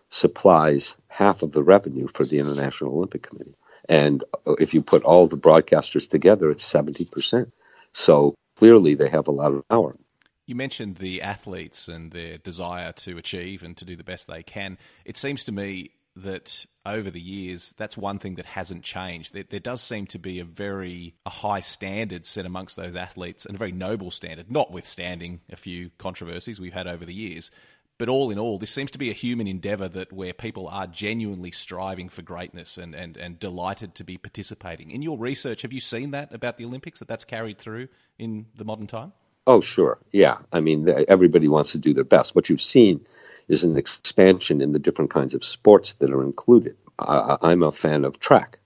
supplies 0.10 0.96
half 1.10 1.44
of 1.44 1.51
the 1.51 1.63
revenue 1.63 2.08
for 2.13 2.24
the 2.24 2.39
International 2.39 2.96
Olympic 2.96 3.24
Committee. 3.24 3.56
And 3.89 4.24
if 4.46 4.74
you 4.74 4.82
put 4.82 5.04
all 5.04 5.28
the 5.28 5.38
broadcasters 5.38 6.08
together, 6.08 6.50
it's 6.51 6.72
70%. 6.72 7.51
So 7.92 8.36
clearly 8.56 8.94
they 8.94 9.10
have 9.10 9.28
a 9.28 9.32
lot 9.32 9.51
of 9.51 9.68
power. 9.68 9.98
You 10.46 10.56
mentioned 10.56 10.98
the 10.98 11.22
athletes 11.22 11.88
and 11.88 12.12
their 12.12 12.38
desire 12.38 12.92
to 12.94 13.18
achieve 13.18 13.63
and 13.63 13.75
to 13.78 13.86
do 13.86 13.96
the 13.96 14.04
best 14.04 14.28
they 14.28 14.44
can. 14.44 14.78
It 15.06 15.18
seems 15.18 15.44
to 15.46 15.51
me 15.51 15.92
that 16.16 16.66
over 16.86 17.10
the 17.10 17.22
years, 17.22 17.74
that's 17.78 17.98
one 17.98 18.20
thing 18.20 18.36
that 18.36 18.46
hasn't 18.46 18.84
changed. 18.84 19.34
There, 19.34 19.44
there, 19.48 19.60
does 19.60 19.82
seem 19.82 20.08
to 20.08 20.20
be 20.20 20.39
a 20.39 20.44
very 20.44 21.16
a 21.25 21.30
high 21.30 21.60
standard 21.60 22.25
set 22.25 22.46
amongst 22.46 22.75
those 22.75 22.96
athletes, 22.96 23.46
and 23.46 23.56
a 23.56 23.58
very 23.58 23.72
noble 23.72 24.12
standard, 24.12 24.51
notwithstanding 24.51 25.42
a 25.51 25.56
few 25.56 25.92
controversies 25.98 26.60
we've 26.60 26.74
had 26.74 26.88
over 26.88 27.06
the 27.06 27.13
years. 27.13 27.51
But 28.00 28.08
all 28.08 28.32
in 28.32 28.39
all, 28.39 28.58
this 28.58 28.72
seems 28.72 28.91
to 28.91 28.98
be 28.98 29.10
a 29.10 29.13
human 29.13 29.46
endeavour 29.46 29.89
that 29.89 30.13
where 30.13 30.32
people 30.34 30.70
are 30.70 30.88
genuinely 30.88 31.51
striving 31.51 32.08
for 32.08 32.22
greatness 32.22 32.77
and, 32.77 32.96
and, 32.96 33.18
and 33.18 33.38
delighted 33.38 33.94
to 33.96 34.06
be 34.06 34.18
participating. 34.18 34.89
In 34.89 35.01
your 35.01 35.18
research, 35.18 35.63
have 35.63 35.74
you 35.74 35.82
seen 35.82 36.12
that 36.12 36.34
about 36.34 36.56
the 36.56 36.63
Olympics, 36.63 37.00
that 37.00 37.10
that's 37.10 37.25
carried 37.25 37.60
through 37.60 37.89
in 38.18 38.46
the 38.56 38.63
modern 38.63 38.88
time? 38.88 39.12
Oh, 39.46 39.60
sure. 39.60 40.00
Yeah. 40.13 40.38
I 40.53 40.62
mean, 40.62 40.88
everybody 41.10 41.50
wants 41.50 41.74
to 41.74 41.77
do 41.77 41.94
their 41.94 42.06
best. 42.06 42.34
What 42.34 42.48
you've 42.48 42.62
seen 42.62 43.06
is 43.50 43.65
an 43.65 43.75
expansion 43.75 44.62
in 44.62 44.72
the 44.72 44.79
different 44.79 45.12
kinds 45.12 45.34
of 45.34 45.44
sports 45.44 45.94
that 45.94 46.12
are 46.12 46.24
included. 46.24 46.77
I'm 46.98 47.63
a 47.63 47.72
fan 47.74 48.06
of 48.06 48.18
track, 48.18 48.60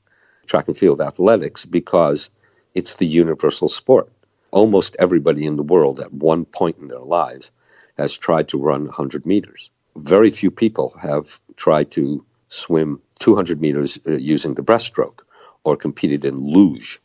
track 0.46 0.68
and 0.68 0.78
field 0.78 1.02
athletics, 1.02 1.66
because 1.66 2.30
it's 2.76 2.98
the 2.98 3.08
universal 3.08 3.68
sport. 3.68 4.12
Almost 4.52 4.96
everybody 5.00 5.48
in 5.48 5.56
the 5.56 5.64
world 5.64 6.00
at 6.00 6.14
one 6.14 6.46
point 6.46 6.78
in 6.78 6.88
their 6.88 7.00
lives 7.00 7.50
has 7.98 8.18
tried 8.18 8.50
to 8.50 8.58
run 8.58 8.86
100 8.86 9.26
meters. 9.26 9.70
Very 9.96 10.32
few 10.32 10.52
people 10.52 10.96
have 11.00 11.40
tried 11.56 11.92
to 11.92 12.26
swim 12.50 13.02
200 13.20 13.62
meters 13.62 14.00
uh, 14.08 14.12
using 14.12 14.54
the 14.54 14.64
breaststroke 14.64 15.20
or 15.64 15.78
competed 15.78 16.26
in 16.26 16.36
luge 16.38 17.02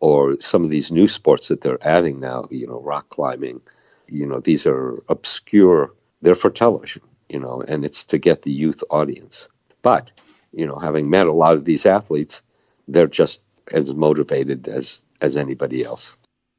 or 0.00 0.40
some 0.40 0.64
of 0.64 0.70
these 0.70 0.90
new 0.90 1.08
sports 1.08 1.48
that 1.48 1.60
they're 1.60 1.86
adding 1.86 2.20
now, 2.20 2.46
you 2.50 2.66
know, 2.66 2.80
rock 2.80 3.08
climbing, 3.08 3.60
you 4.08 4.26
know, 4.26 4.40
these 4.40 4.66
are 4.66 5.02
obscure, 5.08 5.94
they're 6.20 6.34
for 6.34 6.50
television, 6.50 7.02
you 7.28 7.38
know, 7.38 7.62
and 7.66 7.84
it's 7.84 8.04
to 8.04 8.18
get 8.18 8.42
the 8.42 8.50
youth 8.50 8.82
audience. 8.90 9.48
But, 9.82 10.12
you 10.52 10.66
know, 10.66 10.78
having 10.78 11.10
met 11.10 11.26
a 11.26 11.32
lot 11.32 11.54
of 11.54 11.64
these 11.64 11.86
athletes, 11.86 12.42
they're 12.88 13.06
just 13.06 13.40
as 13.72 13.94
motivated 13.94 14.68
as, 14.68 15.00
as 15.20 15.36
anybody 15.36 15.84
else. 15.84 16.12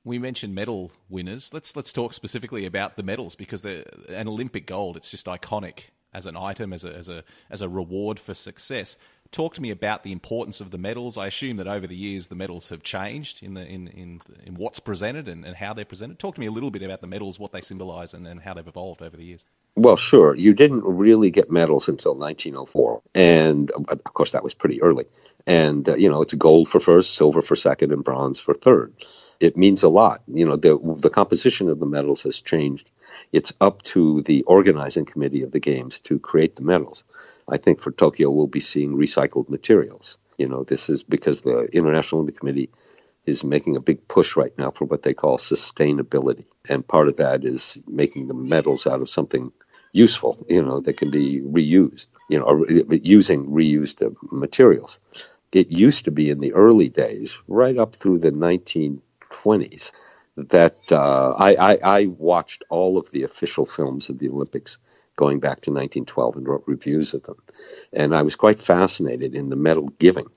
We 0.05 0.19
mentioned 0.19 0.53
medal 0.53 0.91
winners. 1.09 1.51
Let's 1.51 1.75
let's 1.75 1.91
talk 1.91 2.13
specifically 2.13 2.65
about 2.65 2.95
the 2.95 3.03
medals 3.03 3.35
because 3.35 3.65
an 3.65 4.27
Olympic 4.27 4.67
gold. 4.67 4.95
It's 4.95 5.09
just 5.09 5.25
iconic 5.25 5.85
as 6.13 6.27
an 6.27 6.38
item, 6.38 6.71
as 6.71 6.85
a 6.85 6.93
as 6.93 7.09
a 7.09 7.24
as 7.50 7.62
a 7.62 7.67
reward 7.67 8.19
for 8.19 8.35
success. 8.35 8.97
Talk 9.31 9.55
to 9.55 9.62
me 9.62 9.71
about 9.71 10.03
the 10.03 10.12
importance 10.12 10.62
of 10.62 10.69
the 10.69 10.77
medals. 10.77 11.17
I 11.17 11.25
assume 11.25 11.57
that 11.57 11.67
over 11.67 11.88
the 11.88 11.95
years 11.95 12.27
the 12.27 12.35
medals 12.35 12.69
have 12.69 12.83
changed 12.83 13.41
in 13.41 13.55
the 13.55 13.65
in 13.65 13.88
in, 13.88 14.21
in 14.45 14.53
what's 14.53 14.79
presented 14.79 15.27
and, 15.27 15.43
and 15.43 15.55
how 15.55 15.74
they're 15.74 15.83
presented. 15.85 16.19
Talk 16.19 16.35
to 16.35 16.39
me 16.39 16.45
a 16.45 16.51
little 16.51 16.69
bit 16.69 16.83
about 16.83 17.01
the 17.01 17.07
medals, 17.07 17.39
what 17.39 17.51
they 17.51 17.62
symbolise, 17.62 18.13
and, 18.13 18.27
and 18.27 18.39
how 18.41 18.53
they've 18.53 18.67
evolved 18.67 19.01
over 19.01 19.17
the 19.17 19.25
years. 19.25 19.43
Well, 19.75 19.97
sure. 19.97 20.35
You 20.35 20.53
didn't 20.53 20.83
really 20.85 21.31
get 21.31 21.51
medals 21.51 21.89
until 21.89 22.13
1904, 22.13 23.01
and 23.15 23.71
of 23.71 24.03
course 24.03 24.33
that 24.33 24.43
was 24.43 24.53
pretty 24.53 24.83
early. 24.83 25.05
And 25.47 25.89
uh, 25.89 25.95
you 25.95 26.09
know, 26.09 26.21
it's 26.21 26.35
gold 26.35 26.69
for 26.69 26.79
first, 26.79 27.15
silver 27.15 27.41
for 27.41 27.55
second, 27.55 27.91
and 27.91 28.03
bronze 28.03 28.39
for 28.39 28.53
third. 28.53 28.93
It 29.39 29.58
means 29.58 29.84
a 29.84 29.89
lot. 29.89 30.24
You 30.27 30.46
know, 30.46 30.56
the 30.56 30.80
the 31.00 31.10
composition 31.10 31.70
of 31.70 31.80
the 31.80 31.86
medals 31.86 32.24
has 32.24 32.42
changed 32.42 32.89
it's 33.32 33.54
up 33.62 33.82
to 33.84 34.22
the 34.24 34.44
organizing 34.44 35.06
committee 35.06 35.44
of 35.44 35.51
the 35.51 35.60
games 35.60 36.00
to 36.01 36.20
create 36.20 36.56
the 36.56 36.63
medals. 36.63 37.04
I 37.48 37.58
think 37.58 37.82
for 37.82 37.92
Tokyo, 37.92 38.30
we'll 38.30 38.48
be 38.48 38.60
seeing 38.60 38.98
recycled 38.98 39.50
materials. 39.50 40.18
You 40.38 40.48
know, 40.50 40.63
this 40.63 40.89
is 40.89 41.04
because 41.04 41.42
the 41.42 41.63
International 41.72 42.20
Olympic 42.22 42.39
Committee 42.39 42.70
is 43.25 43.44
making 43.44 43.75
a 43.75 43.82
big 43.82 44.08
push 44.08 44.36
right 44.36 44.56
now 44.58 44.72
for 44.72 44.86
what 44.86 45.04
they 45.04 45.13
call 45.13 45.38
sustainability. 45.38 46.46
And 46.70 46.88
part 46.88 47.08
of 47.08 47.18
that 47.18 47.44
is 47.44 47.77
making 47.88 48.27
the 48.27 48.34
medals 48.34 48.86
out 48.86 49.01
of 49.01 49.10
something 49.10 49.51
useful, 49.92 50.46
you 50.50 50.62
know, 50.62 50.82
that 50.82 50.98
can 50.98 51.10
be 51.10 51.42
reused, 51.42 52.08
you 52.30 52.39
know, 52.39 52.46
or 52.46 52.68
using 52.68 53.48
reused 53.48 54.15
materials. 54.32 55.00
It 55.51 55.72
used 55.72 56.06
to 56.06 56.12
be 56.12 56.30
in 56.30 56.39
the 56.42 56.54
early 56.54 56.89
days, 56.89 57.38
right 57.48 57.77
up 57.77 57.96
through 57.96 58.20
the 58.20 58.32
1920s, 59.44 59.92
that 60.38 60.77
uh, 60.92 61.32
I, 61.32 61.56
I, 61.56 61.80
I, 61.82 62.06
watched 62.08 62.63
all 62.70 62.98
of 62.98 63.10
the 63.12 63.24
official 63.24 63.65
films 63.65 64.10
of 64.10 64.20
the 64.20 64.30
Olympics 64.30 64.77
going 65.15 65.39
back 65.39 65.62
to 65.62 65.72
1912 65.72 66.36
and 66.36 66.48
wrote 66.48 66.63
reviews 66.65 67.13
of 67.13 67.24
them. 67.24 67.42
And 67.94 68.13
I 68.13 68.22
was 68.22 68.36
quite 68.36 68.60
fascinated 68.60 69.34
in 69.34 69.50
the 69.50 69.56
medal 69.56 69.88
giving. 70.00 70.27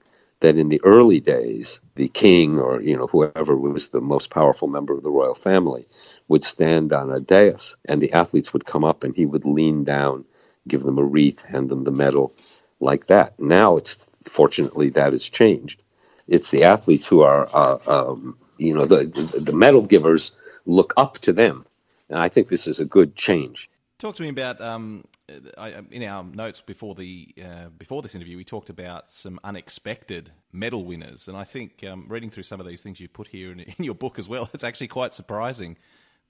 That 0.40 0.56
in 0.56 0.68
the 0.68 0.80
early 0.84 1.18
days, 1.18 1.80
the 1.96 2.06
king 2.06 2.60
or 2.60 2.80
you 2.80 2.96
know 2.96 3.08
whoever 3.08 3.56
was 3.56 3.88
the 3.88 4.00
most 4.00 4.30
powerful 4.30 4.68
member 4.68 4.94
of 4.94 5.02
the 5.02 5.10
royal 5.10 5.34
family 5.34 5.88
would 6.28 6.44
stand 6.44 6.92
on 6.92 7.10
a 7.10 7.18
dais, 7.18 7.74
and 7.84 8.00
the 8.00 8.12
athletes 8.12 8.52
would 8.52 8.64
come 8.64 8.84
up, 8.84 9.02
and 9.02 9.16
he 9.16 9.26
would 9.26 9.44
lean 9.44 9.82
down, 9.82 10.24
give 10.68 10.84
them 10.84 10.96
a 10.96 11.02
wreath, 11.02 11.42
hand 11.42 11.68
them 11.70 11.82
the 11.82 11.90
medal, 11.90 12.32
like 12.78 13.08
that. 13.08 13.40
Now 13.40 13.78
it's 13.78 13.94
fortunately 14.26 14.90
that 14.90 15.12
has 15.12 15.28
changed. 15.28 15.82
It's 16.28 16.52
the 16.52 16.64
athletes 16.64 17.06
who 17.06 17.22
are 17.22 17.48
uh, 17.52 17.78
um, 17.88 18.38
you 18.58 18.74
know 18.74 18.86
the, 18.86 19.04
the, 19.40 19.52
medal 19.52 19.82
givers 19.82 20.32
look 20.66 20.92
up 20.96 21.18
to 21.18 21.32
them, 21.32 21.66
and 22.08 22.18
I 22.18 22.28
think 22.28 22.48
this 22.48 22.66
is 22.66 22.80
a 22.80 22.84
good 22.84 23.16
change. 23.16 23.70
Talk 23.98 24.16
to 24.16 24.22
me 24.22 24.28
about 24.28 24.60
um, 24.60 25.04
I, 25.56 25.80
in 25.90 26.02
our 26.04 26.22
notes 26.22 26.60
before 26.60 26.94
the 26.94 27.28
uh, 27.42 27.68
before 27.76 28.02
this 28.02 28.14
interview. 28.14 28.36
We 28.36 28.44
talked 28.44 28.70
about 28.70 29.10
some 29.10 29.40
unexpected 29.42 30.30
medal 30.52 30.84
winners, 30.84 31.28
and 31.28 31.36
I 31.36 31.44
think 31.44 31.84
um, 31.84 32.06
reading 32.08 32.30
through 32.30 32.44
some 32.44 32.60
of 32.60 32.66
these 32.66 32.82
things 32.82 33.00
you 33.00 33.08
put 33.08 33.28
here 33.28 33.52
in, 33.52 33.60
in 33.78 33.84
your 33.84 33.94
book 33.94 34.18
as 34.18 34.28
well, 34.28 34.48
it's 34.52 34.64
actually 34.64 34.88
quite 34.88 35.14
surprising 35.14 35.76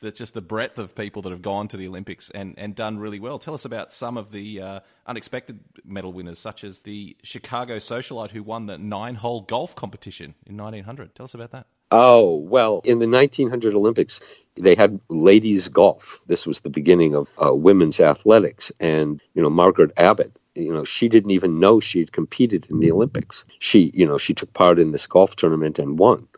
that 0.00 0.14
just 0.14 0.34
the 0.34 0.40
breadth 0.40 0.78
of 0.78 0.94
people 0.94 1.22
that 1.22 1.30
have 1.30 1.42
gone 1.42 1.68
to 1.68 1.76
the 1.76 1.88
Olympics 1.88 2.30
and, 2.30 2.54
and 2.56 2.74
done 2.74 2.98
really 2.98 3.18
well. 3.18 3.38
Tell 3.38 3.54
us 3.54 3.64
about 3.64 3.92
some 3.92 4.16
of 4.16 4.30
the 4.30 4.60
uh, 4.60 4.80
unexpected 5.06 5.58
medal 5.84 6.12
winners, 6.12 6.38
such 6.38 6.62
as 6.62 6.80
the 6.80 7.16
Chicago 7.22 7.78
socialite 7.78 8.30
who 8.30 8.42
won 8.42 8.66
the 8.66 8.78
nine 8.78 9.16
hole 9.16 9.40
golf 9.40 9.74
competition 9.74 10.34
in 10.46 10.56
1900. 10.56 11.14
Tell 11.14 11.24
us 11.24 11.34
about 11.34 11.50
that. 11.50 11.66
Oh, 11.90 12.36
well, 12.36 12.82
in 12.84 12.98
the 12.98 13.08
1900 13.08 13.74
Olympics, 13.74 14.20
they 14.56 14.74
had 14.74 15.00
ladies 15.08 15.68
golf. 15.68 16.20
This 16.26 16.46
was 16.46 16.60
the 16.60 16.68
beginning 16.68 17.14
of 17.14 17.28
uh, 17.42 17.54
women's 17.54 17.98
athletics. 17.98 18.70
And, 18.78 19.22
you 19.34 19.42
know, 19.42 19.48
Margaret 19.48 19.92
Abbott, 19.96 20.36
you 20.54 20.74
know, 20.74 20.84
she 20.84 21.08
didn't 21.08 21.30
even 21.30 21.60
know 21.60 21.80
she 21.80 22.00
had 22.00 22.12
competed 22.12 22.66
in 22.68 22.80
the 22.80 22.92
Olympics. 22.92 23.44
She, 23.58 23.90
you 23.94 24.06
know, 24.06 24.18
she 24.18 24.34
took 24.34 24.52
part 24.52 24.78
in 24.78 24.92
this 24.92 25.06
golf 25.06 25.34
tournament 25.34 25.78
and 25.78 25.98
won. 25.98 26.28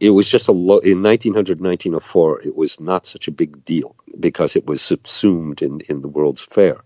It 0.00 0.10
was 0.10 0.30
just 0.30 0.48
a 0.48 0.52
low, 0.52 0.78
in 0.78 1.02
1900, 1.02 1.60
1904, 1.60 2.42
it 2.42 2.56
was 2.56 2.80
not 2.80 3.06
such 3.06 3.28
a 3.28 3.32
big 3.32 3.64
deal 3.64 3.94
because 4.18 4.56
it 4.56 4.66
was 4.66 4.80
subsumed 4.80 5.60
in, 5.60 5.80
in 5.82 6.00
the 6.00 6.08
World's 6.08 6.42
Fair. 6.42 6.78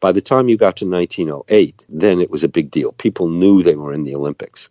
By 0.00 0.12
the 0.12 0.20
time 0.20 0.48
you 0.48 0.56
got 0.56 0.78
to 0.78 0.88
1908, 0.88 1.84
then 1.88 2.20
it 2.20 2.30
was 2.30 2.44
a 2.44 2.48
big 2.48 2.70
deal. 2.70 2.92
People 2.92 3.28
knew 3.28 3.62
they 3.62 3.76
were 3.76 3.92
in 3.92 4.04
the 4.04 4.14
Olympics 4.14 4.70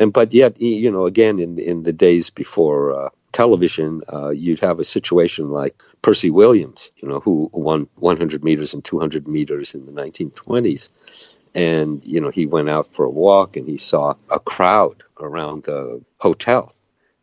and 0.00 0.12
but 0.12 0.34
yet 0.34 0.60
you 0.60 0.90
know 0.90 1.06
again 1.06 1.38
in 1.38 1.58
in 1.58 1.84
the 1.84 1.92
days 1.92 2.30
before 2.30 2.80
uh, 2.92 3.08
television 3.32 4.02
uh, 4.12 4.30
you'd 4.30 4.58
have 4.60 4.80
a 4.80 4.84
situation 4.84 5.50
like 5.50 5.80
Percy 6.02 6.30
Williams 6.30 6.90
you 6.96 7.08
know 7.08 7.20
who 7.20 7.48
won 7.52 7.86
100 7.96 8.42
meters 8.42 8.74
and 8.74 8.84
200 8.84 9.28
meters 9.28 9.74
in 9.74 9.86
the 9.86 9.92
1920s 9.92 10.88
and 11.54 12.04
you 12.04 12.20
know 12.20 12.30
he 12.30 12.46
went 12.46 12.70
out 12.70 12.92
for 12.92 13.04
a 13.04 13.10
walk 13.10 13.56
and 13.56 13.68
he 13.68 13.78
saw 13.78 14.14
a 14.30 14.40
crowd 14.40 15.04
around 15.20 15.64
the 15.64 16.02
hotel 16.18 16.74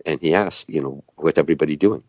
and 0.05 0.21
he 0.21 0.33
asked 0.33 0.69
you 0.69 0.81
know 0.81 1.03
what's 1.15 1.39
everybody 1.39 1.75
doing 1.75 2.03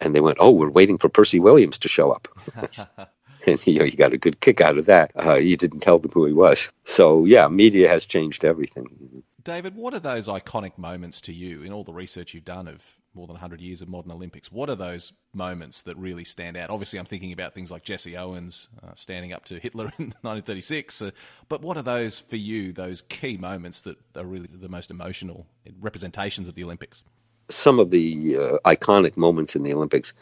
and 0.00 0.14
they 0.14 0.20
went 0.20 0.38
oh 0.40 0.50
we're 0.50 0.70
waiting 0.70 0.98
for 0.98 1.08
Percy 1.08 1.38
Williams 1.38 1.78
to 1.78 1.88
show 1.88 2.10
up 2.10 2.26
and 3.46 3.64
you 3.66 3.78
know 3.78 3.84
you 3.84 3.96
got 3.96 4.12
a 4.12 4.18
good 4.18 4.40
kick 4.40 4.60
out 4.60 4.76
of 4.76 4.86
that. 4.86 5.12
Uh, 5.14 5.34
you 5.34 5.56
didn't 5.56 5.80
tell 5.80 5.98
them 5.98 6.10
who 6.10 6.26
he 6.26 6.32
was. 6.32 6.72
So 6.84 7.24
yeah, 7.24 7.46
media 7.48 7.88
has 7.88 8.04
changed 8.04 8.44
everything. 8.44 9.22
David, 9.46 9.76
what 9.76 9.94
are 9.94 10.00
those 10.00 10.26
iconic 10.26 10.76
moments 10.76 11.20
to 11.20 11.32
you 11.32 11.62
in 11.62 11.72
all 11.72 11.84
the 11.84 11.92
research 11.92 12.34
you've 12.34 12.44
done 12.44 12.66
of 12.66 12.82
more 13.14 13.28
than 13.28 13.34
100 13.34 13.60
years 13.60 13.80
of 13.80 13.88
modern 13.88 14.10
Olympics? 14.10 14.50
What 14.50 14.68
are 14.68 14.74
those 14.74 15.12
moments 15.32 15.82
that 15.82 15.96
really 15.96 16.24
stand 16.24 16.56
out? 16.56 16.68
Obviously, 16.68 16.98
I'm 16.98 17.06
thinking 17.06 17.32
about 17.32 17.54
things 17.54 17.70
like 17.70 17.84
Jesse 17.84 18.16
Owens 18.16 18.68
uh, 18.82 18.90
standing 18.96 19.32
up 19.32 19.44
to 19.44 19.60
Hitler 19.60 19.84
in 19.98 20.06
1936. 20.22 21.00
Uh, 21.00 21.10
but 21.48 21.62
what 21.62 21.76
are 21.76 21.84
those 21.84 22.18
for 22.18 22.34
you, 22.34 22.72
those 22.72 23.02
key 23.02 23.36
moments 23.36 23.82
that 23.82 23.98
are 24.16 24.24
really 24.24 24.48
the 24.52 24.68
most 24.68 24.90
emotional 24.90 25.46
representations 25.80 26.48
of 26.48 26.56
the 26.56 26.64
Olympics? 26.64 27.04
Some 27.48 27.78
of 27.78 27.92
the 27.92 28.36
uh, 28.36 28.58
iconic 28.68 29.16
moments 29.16 29.54
in 29.54 29.62
the 29.62 29.72
Olympics 29.72 30.12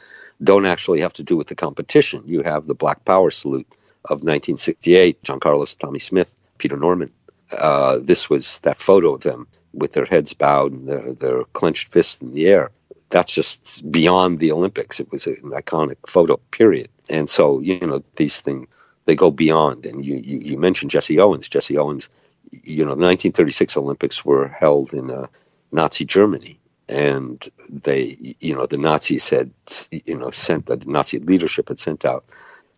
don't 0.42 0.66
actually 0.66 1.00
have 1.00 1.14
to 1.14 1.22
do 1.22 1.34
with 1.34 1.46
the 1.46 1.54
competition. 1.54 2.24
You 2.26 2.42
have 2.42 2.66
the 2.66 2.74
Black 2.74 3.06
Power 3.06 3.30
salute 3.30 3.68
of 4.04 4.16
1968, 4.16 5.22
John 5.22 5.40
Carlos, 5.40 5.74
Tommie 5.76 5.98
Smith, 5.98 6.28
Peter 6.58 6.76
Norman 6.76 7.10
uh, 7.52 7.98
this 8.00 8.30
was 8.30 8.60
that 8.60 8.80
photo 8.80 9.14
of 9.14 9.22
them 9.22 9.46
with 9.72 9.92
their 9.92 10.04
heads 10.04 10.32
bowed 10.34 10.72
and 10.72 10.88
their, 10.88 11.12
their 11.12 11.44
clenched 11.52 11.92
fists 11.92 12.22
in 12.22 12.32
the 12.32 12.46
air. 12.46 12.70
That's 13.10 13.32
just 13.32 13.90
beyond 13.90 14.38
the 14.38 14.52
Olympics. 14.52 15.00
It 15.00 15.12
was 15.12 15.26
an 15.26 15.52
iconic 15.52 15.96
photo, 16.08 16.36
period. 16.50 16.88
And 17.08 17.28
so, 17.28 17.60
you 17.60 17.80
know, 17.80 18.02
these 18.16 18.40
things, 18.40 18.66
they 19.04 19.14
go 19.14 19.30
beyond. 19.30 19.86
And 19.86 20.04
you, 20.04 20.16
you, 20.16 20.38
you 20.38 20.58
mentioned 20.58 20.90
Jesse 20.90 21.20
Owens. 21.20 21.48
Jesse 21.48 21.76
Owens, 21.76 22.08
you 22.50 22.84
know, 22.84 22.94
the 22.94 23.04
1936 23.04 23.76
Olympics 23.76 24.24
were 24.24 24.48
held 24.48 24.94
in 24.94 25.10
uh, 25.10 25.26
Nazi 25.70 26.04
Germany. 26.04 26.58
and 26.88 27.48
they, 27.68 28.36
you 28.40 28.54
know, 28.54 28.66
the 28.66 28.76
Nazis 28.76 29.28
had, 29.28 29.50
you 29.90 30.18
know, 30.18 30.30
sent 30.30 30.66
the 30.66 30.76
Nazi 30.84 31.18
leadership 31.18 31.68
had 31.68 31.78
sent 31.78 32.04
out, 32.04 32.24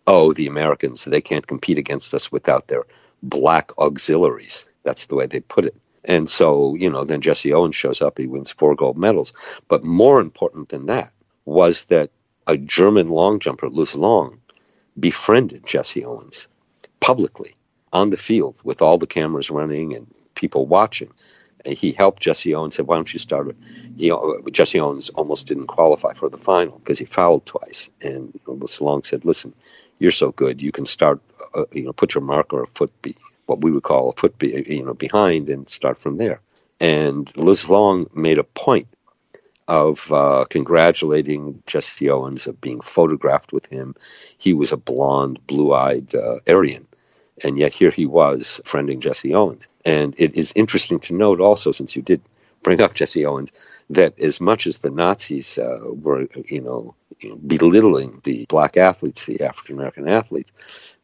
oh, 0.06 0.32
the 0.32 0.46
Americans 0.46 1.04
they 1.04 1.20
can't 1.20 1.46
compete 1.46 1.78
against 1.78 2.14
us 2.14 2.30
without 2.30 2.68
their 2.68 2.84
black 3.22 3.72
auxiliaries. 3.78 4.64
That's 4.82 5.06
the 5.06 5.14
way 5.14 5.26
they 5.26 5.40
put 5.40 5.66
it. 5.66 5.76
And 6.04 6.30
so, 6.30 6.76
you 6.76 6.90
know, 6.90 7.04
then 7.04 7.20
Jesse 7.20 7.52
Owens 7.52 7.74
shows 7.74 8.00
up, 8.00 8.18
he 8.18 8.26
wins 8.26 8.52
four 8.52 8.76
gold 8.76 8.96
medals. 8.96 9.32
But 9.68 9.84
more 9.84 10.20
important 10.20 10.68
than 10.68 10.86
that 10.86 11.12
was 11.44 11.84
that 11.86 12.10
a 12.46 12.56
German 12.56 13.08
long 13.08 13.40
jumper, 13.40 13.68
Lutz 13.68 13.94
Long, 13.94 14.38
befriended 14.98 15.66
Jesse 15.66 16.04
Owens 16.04 16.46
publicly 17.00 17.56
on 17.92 18.10
the 18.10 18.16
field 18.16 18.60
with 18.62 18.82
all 18.82 18.98
the 18.98 19.06
cameras 19.06 19.50
running 19.50 19.94
and 19.94 20.06
people 20.34 20.66
watching. 20.66 21.10
And 21.64 21.76
he 21.76 21.90
helped 21.90 22.22
Jesse 22.22 22.54
Owens. 22.54 22.76
Said, 22.76 22.86
"Why 22.86 22.96
don't 22.96 23.12
you 23.12 23.18
start?" 23.18 23.46
With, 23.46 23.56
you 23.96 24.16
uh, 24.16 24.50
Jesse 24.50 24.78
Owens 24.78 25.08
almost 25.10 25.48
didn't 25.48 25.66
qualify 25.66 26.14
for 26.14 26.28
the 26.28 26.38
final 26.38 26.78
because 26.78 26.98
he 26.98 27.06
fouled 27.06 27.44
twice. 27.44 27.90
And 28.00 28.38
Lutz 28.46 28.80
Long 28.80 29.02
said, 29.02 29.24
"Listen, 29.24 29.52
you're 29.98 30.12
so 30.12 30.30
good. 30.30 30.62
You 30.62 30.70
can 30.70 30.86
start. 30.86 31.20
Uh, 31.56 31.64
you 31.72 31.84
know, 31.84 31.92
put 31.92 32.14
your 32.14 32.24
mark 32.24 32.52
or 32.52 32.62
a 32.64 32.66
foot, 32.78 32.92
be, 33.02 33.16
what 33.46 33.60
we 33.62 33.70
would 33.72 33.82
call 33.82 34.10
a 34.10 34.12
foot, 34.20 34.38
be, 34.38 34.48
you 34.68 34.84
know, 34.84 34.94
behind, 34.94 35.48
and 35.48 35.68
start 35.68 35.98
from 35.98 36.16
there." 36.16 36.40
And 36.80 37.22
Lutz 37.36 37.68
Long 37.68 38.06
made 38.14 38.38
a 38.38 38.44
point 38.44 38.88
of 39.68 40.12
uh, 40.12 40.44
congratulating 40.48 41.62
Jesse 41.66 42.10
Owens 42.10 42.46
of 42.46 42.60
being 42.60 42.80
photographed 42.80 43.52
with 43.52 43.66
him. 43.66 43.94
He 44.38 44.52
was 44.54 44.72
a 44.72 44.76
blonde, 44.76 45.46
blue-eyed 45.46 46.14
uh, 46.14 46.38
Aryan, 46.46 46.86
and 47.42 47.58
yet 47.58 47.72
here 47.72 47.90
he 47.90 48.06
was 48.06 48.60
friending 48.64 49.00
Jesse 49.00 49.34
Owens. 49.34 49.66
And 49.84 50.14
it 50.18 50.36
is 50.36 50.52
interesting 50.54 51.00
to 51.00 51.14
note 51.14 51.40
also, 51.40 51.72
since 51.72 51.96
you 51.96 52.02
did 52.02 52.20
bring 52.62 52.80
up 52.80 52.94
Jesse 52.94 53.26
Owens, 53.26 53.50
that 53.90 54.18
as 54.20 54.40
much 54.40 54.66
as 54.66 54.78
the 54.78 54.90
Nazis 54.90 55.58
uh, 55.58 55.78
were, 55.82 56.28
you 56.48 56.60
know, 56.60 56.94
belittling 57.46 58.20
the 58.24 58.46
black 58.48 58.76
athletes, 58.76 59.24
the 59.26 59.42
African 59.42 59.76
American 59.76 60.08
athletes, 60.08 60.52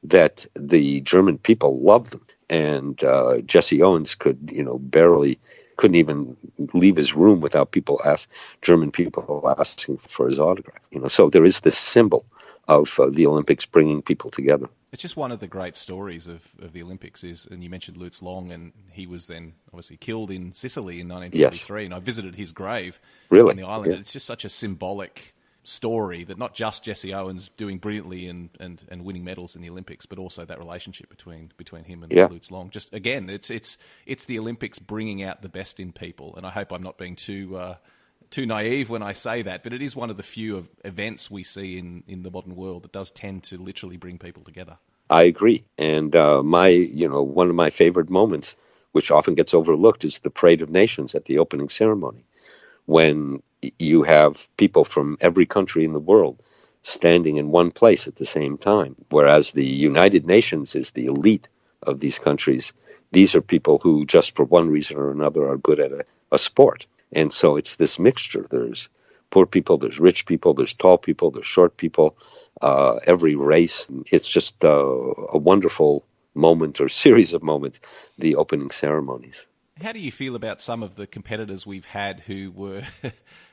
that 0.04 0.46
the 0.54 1.00
German 1.00 1.38
people 1.38 1.80
loved 1.80 2.12
them. 2.12 2.26
And 2.50 3.02
uh, 3.02 3.40
Jesse 3.42 3.82
Owens 3.82 4.14
could, 4.14 4.50
you 4.52 4.62
know, 4.62 4.78
barely 4.78 5.38
couldn't 5.76 5.96
even 5.96 6.36
leave 6.74 6.96
his 6.96 7.14
room 7.14 7.40
without 7.40 7.72
people 7.72 8.00
ask 8.04 8.28
German 8.60 8.90
people 8.90 9.42
asking 9.58 9.98
for 9.98 10.28
his 10.28 10.38
autograph. 10.38 10.82
You 10.90 11.00
know, 11.00 11.08
so 11.08 11.30
there 11.30 11.44
is 11.44 11.60
this 11.60 11.78
symbol 11.78 12.26
of 12.68 12.98
uh, 13.00 13.08
the 13.10 13.26
Olympics 13.26 13.64
bringing 13.64 14.02
people 14.02 14.30
together. 14.30 14.68
It's 14.92 15.00
just 15.00 15.16
one 15.16 15.32
of 15.32 15.40
the 15.40 15.48
great 15.48 15.74
stories 15.74 16.26
of, 16.26 16.46
of 16.60 16.72
the 16.72 16.82
Olympics 16.82 17.24
is, 17.24 17.48
and 17.50 17.64
you 17.64 17.70
mentioned 17.70 17.96
Lutz 17.96 18.20
Long, 18.20 18.52
and 18.52 18.72
he 18.90 19.06
was 19.06 19.26
then 19.26 19.54
obviously 19.68 19.96
killed 19.96 20.30
in 20.30 20.52
Sicily 20.52 21.00
in 21.00 21.08
1943, 21.08 21.82
yes. 21.82 21.86
and 21.86 21.94
I 21.94 21.98
visited 21.98 22.34
his 22.34 22.52
grave 22.52 23.00
really? 23.30 23.50
on 23.50 23.56
the 23.56 23.62
island. 23.62 23.92
Yeah. 23.92 23.98
It's 23.98 24.12
just 24.12 24.26
such 24.26 24.44
a 24.44 24.50
symbolic 24.50 25.34
story 25.64 26.24
that 26.24 26.38
not 26.38 26.54
just 26.54 26.82
Jesse 26.82 27.14
Owens 27.14 27.48
doing 27.56 27.78
brilliantly 27.78 28.26
and, 28.26 28.50
and, 28.58 28.84
and 28.90 29.04
winning 29.04 29.24
medals 29.24 29.56
in 29.56 29.62
the 29.62 29.70
Olympics, 29.70 30.06
but 30.06 30.18
also 30.18 30.44
that 30.44 30.58
relationship 30.58 31.08
between 31.08 31.52
between 31.56 31.84
him 31.84 32.02
and 32.02 32.12
yeah. 32.12 32.26
Lutz 32.26 32.50
Long. 32.50 32.70
Just 32.70 32.92
again, 32.92 33.30
it's 33.30 33.50
it's 33.50 33.78
it's 34.06 34.24
the 34.26 34.38
Olympics 34.38 34.78
bringing 34.78 35.22
out 35.22 35.42
the 35.42 35.48
best 35.48 35.80
in 35.80 35.92
people, 35.92 36.34
and 36.36 36.46
I 36.46 36.50
hope 36.50 36.72
I'm 36.72 36.82
not 36.82 36.98
being 36.98 37.16
too. 37.16 37.56
Uh, 37.56 37.76
too 38.32 38.46
naive 38.46 38.88
when 38.90 39.02
I 39.02 39.12
say 39.12 39.42
that, 39.42 39.62
but 39.62 39.72
it 39.72 39.82
is 39.82 39.94
one 39.94 40.10
of 40.10 40.16
the 40.16 40.22
few 40.22 40.68
events 40.84 41.30
we 41.30 41.44
see 41.44 41.78
in, 41.78 42.02
in 42.08 42.22
the 42.22 42.30
modern 42.30 42.56
world 42.56 42.82
that 42.82 42.92
does 42.92 43.10
tend 43.10 43.44
to 43.44 43.58
literally 43.58 43.96
bring 43.96 44.18
people 44.18 44.42
together. 44.42 44.78
I 45.10 45.24
agree, 45.24 45.64
and 45.78 46.16
uh, 46.16 46.42
my 46.42 46.68
you 46.68 47.08
know 47.08 47.22
one 47.22 47.50
of 47.50 47.54
my 47.54 47.70
favorite 47.70 48.10
moments, 48.10 48.56
which 48.92 49.10
often 49.10 49.34
gets 49.34 49.52
overlooked, 49.54 50.04
is 50.04 50.18
the 50.18 50.30
Parade 50.30 50.62
of 50.62 50.70
Nations 50.70 51.14
at 51.14 51.26
the 51.26 51.38
opening 51.38 51.68
ceremony, 51.68 52.24
when 52.86 53.42
you 53.78 54.02
have 54.02 54.48
people 54.56 54.84
from 54.84 55.18
every 55.20 55.46
country 55.46 55.84
in 55.84 55.92
the 55.92 56.00
world 56.00 56.42
standing 56.82 57.36
in 57.36 57.50
one 57.50 57.70
place 57.70 58.08
at 58.08 58.16
the 58.16 58.26
same 58.26 58.56
time. 58.58 58.96
Whereas 59.10 59.52
the 59.52 59.64
United 59.64 60.26
Nations 60.26 60.74
is 60.74 60.90
the 60.90 61.06
elite 61.06 61.48
of 61.82 62.00
these 62.00 62.18
countries. 62.18 62.72
These 63.12 63.34
are 63.34 63.42
people 63.42 63.78
who, 63.78 64.04
just 64.04 64.34
for 64.34 64.44
one 64.44 64.68
reason 64.68 64.96
or 64.96 65.10
another, 65.10 65.48
are 65.48 65.58
good 65.58 65.78
at 65.78 65.92
a, 65.92 66.04
a 66.32 66.38
sport. 66.38 66.86
And 67.12 67.32
so 67.32 67.56
it's 67.56 67.76
this 67.76 67.98
mixture. 67.98 68.46
There's 68.50 68.88
poor 69.30 69.46
people, 69.46 69.78
there's 69.78 69.98
rich 69.98 70.26
people, 70.26 70.54
there's 70.54 70.74
tall 70.74 70.98
people, 70.98 71.30
there's 71.30 71.46
short 71.46 71.76
people, 71.76 72.16
uh, 72.60 72.96
every 73.06 73.34
race. 73.34 73.86
It's 74.10 74.28
just 74.28 74.64
uh, 74.64 74.68
a 74.68 75.38
wonderful 75.38 76.04
moment 76.34 76.80
or 76.80 76.88
series 77.04 77.32
of 77.32 77.42
moments, 77.42 77.80
the 78.18 78.36
opening 78.36 78.70
ceremonies. 78.70 79.46
How 79.80 79.92
do 79.92 79.98
you 79.98 80.12
feel 80.12 80.36
about 80.36 80.60
some 80.60 80.82
of 80.82 80.96
the 80.96 81.06
competitors 81.06 81.66
we've 81.66 81.86
had 81.86 82.20
who 82.20 82.50
were 82.50 82.82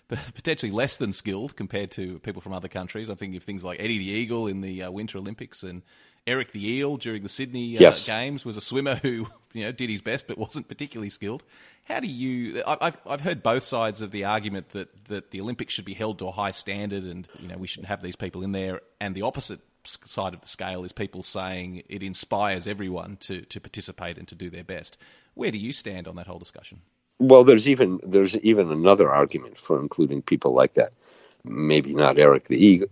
potentially 0.09 0.71
less 0.71 0.97
than 0.97 1.13
skilled 1.13 1.55
compared 1.55 1.91
to 1.91 2.19
people 2.19 2.41
from 2.41 2.53
other 2.53 2.67
countries. 2.67 3.09
I'm 3.09 3.17
thinking 3.17 3.37
of 3.37 3.43
things 3.43 3.63
like 3.63 3.79
Eddie 3.79 3.99
the 3.99 4.09
Eagle 4.09 4.47
in 4.47 4.61
the 4.61 4.83
uh, 4.83 4.91
Winter 4.91 5.19
Olympics 5.19 5.61
and 5.61 5.83
Eric 6.29 6.51
the 6.51 6.65
Eel 6.65 6.97
during 6.97 7.23
the 7.23 7.29
Sydney 7.29 7.75
uh, 7.75 7.81
yes. 7.81 8.05
Games 8.05 8.45
was 8.45 8.55
a 8.55 8.61
swimmer 8.61 8.95
who 8.95 9.27
you 9.53 9.65
know 9.65 9.71
did 9.71 9.89
his 9.89 10.01
best 10.01 10.27
but 10.27 10.37
wasn't 10.37 10.67
particularly 10.67 11.09
skilled. 11.09 11.43
How 11.85 11.99
do 11.99 12.07
you? 12.07 12.61
I've 12.65 12.97
I've 13.05 13.21
heard 13.21 13.41
both 13.41 13.63
sides 13.63 14.01
of 14.01 14.11
the 14.11 14.25
argument 14.25 14.69
that 14.69 15.05
that 15.05 15.31
the 15.31 15.41
Olympics 15.41 15.73
should 15.73 15.85
be 15.85 15.95
held 15.95 16.19
to 16.19 16.27
a 16.27 16.31
high 16.31 16.51
standard 16.51 17.03
and 17.03 17.27
you 17.39 17.47
know 17.47 17.57
we 17.57 17.67
shouldn't 17.67 17.87
have 17.87 18.01
these 18.01 18.15
people 18.15 18.43
in 18.43 18.51
there, 18.51 18.81
and 19.01 19.15
the 19.15 19.23
opposite 19.23 19.59
side 19.85 20.33
of 20.33 20.41
the 20.41 20.47
scale 20.47 20.83
is 20.83 20.91
people 20.91 21.23
saying 21.23 21.83
it 21.89 22.03
inspires 22.03 22.67
everyone 22.67 23.17
to 23.21 23.41
to 23.41 23.59
participate 23.59 24.17
and 24.17 24.27
to 24.27 24.35
do 24.35 24.49
their 24.49 24.63
best. 24.63 24.97
Where 25.33 25.51
do 25.51 25.57
you 25.57 25.73
stand 25.73 26.07
on 26.07 26.15
that 26.17 26.27
whole 26.27 26.39
discussion? 26.39 26.81
Well, 27.17 27.43
there's 27.43 27.67
even 27.67 27.99
there's 28.03 28.37
even 28.37 28.71
another 28.71 29.09
argument 29.09 29.57
for 29.57 29.79
including 29.79 30.21
people 30.21 30.53
like 30.53 30.75
that. 30.75 30.93
Maybe 31.43 31.93
not 31.93 32.19
Eric 32.19 32.49
the 32.49 32.57
Eagle, 32.57 32.87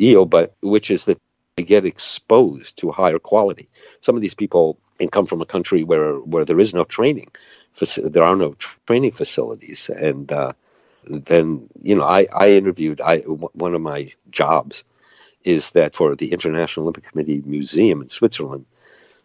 Eel, 0.00 0.26
but 0.26 0.54
which 0.60 0.90
is 0.90 1.06
that 1.06 1.18
get 1.62 1.86
exposed 1.86 2.76
to 2.78 2.90
higher 2.90 3.18
quality. 3.18 3.68
Some 4.02 4.14
of 4.14 4.20
these 4.20 4.34
people 4.34 4.78
come 5.10 5.26
from 5.26 5.40
a 5.40 5.46
country 5.46 5.84
where 5.84 6.14
where 6.16 6.44
there 6.44 6.60
is 6.60 6.74
no 6.74 6.84
training, 6.84 7.30
there 7.96 8.24
are 8.24 8.36
no 8.36 8.56
training 8.86 9.12
facilities, 9.12 9.88
and 9.88 10.30
uh, 10.30 10.52
then 11.04 11.68
you 11.82 11.94
know 11.94 12.04
I, 12.04 12.26
I 12.32 12.50
interviewed 12.50 13.00
I 13.00 13.18
one 13.20 13.74
of 13.74 13.80
my 13.80 14.12
jobs 14.30 14.84
is 15.44 15.70
that 15.70 15.94
for 15.94 16.16
the 16.16 16.32
International 16.32 16.84
Olympic 16.84 17.08
Committee 17.10 17.42
Museum 17.46 18.02
in 18.02 18.08
Switzerland, 18.08 18.66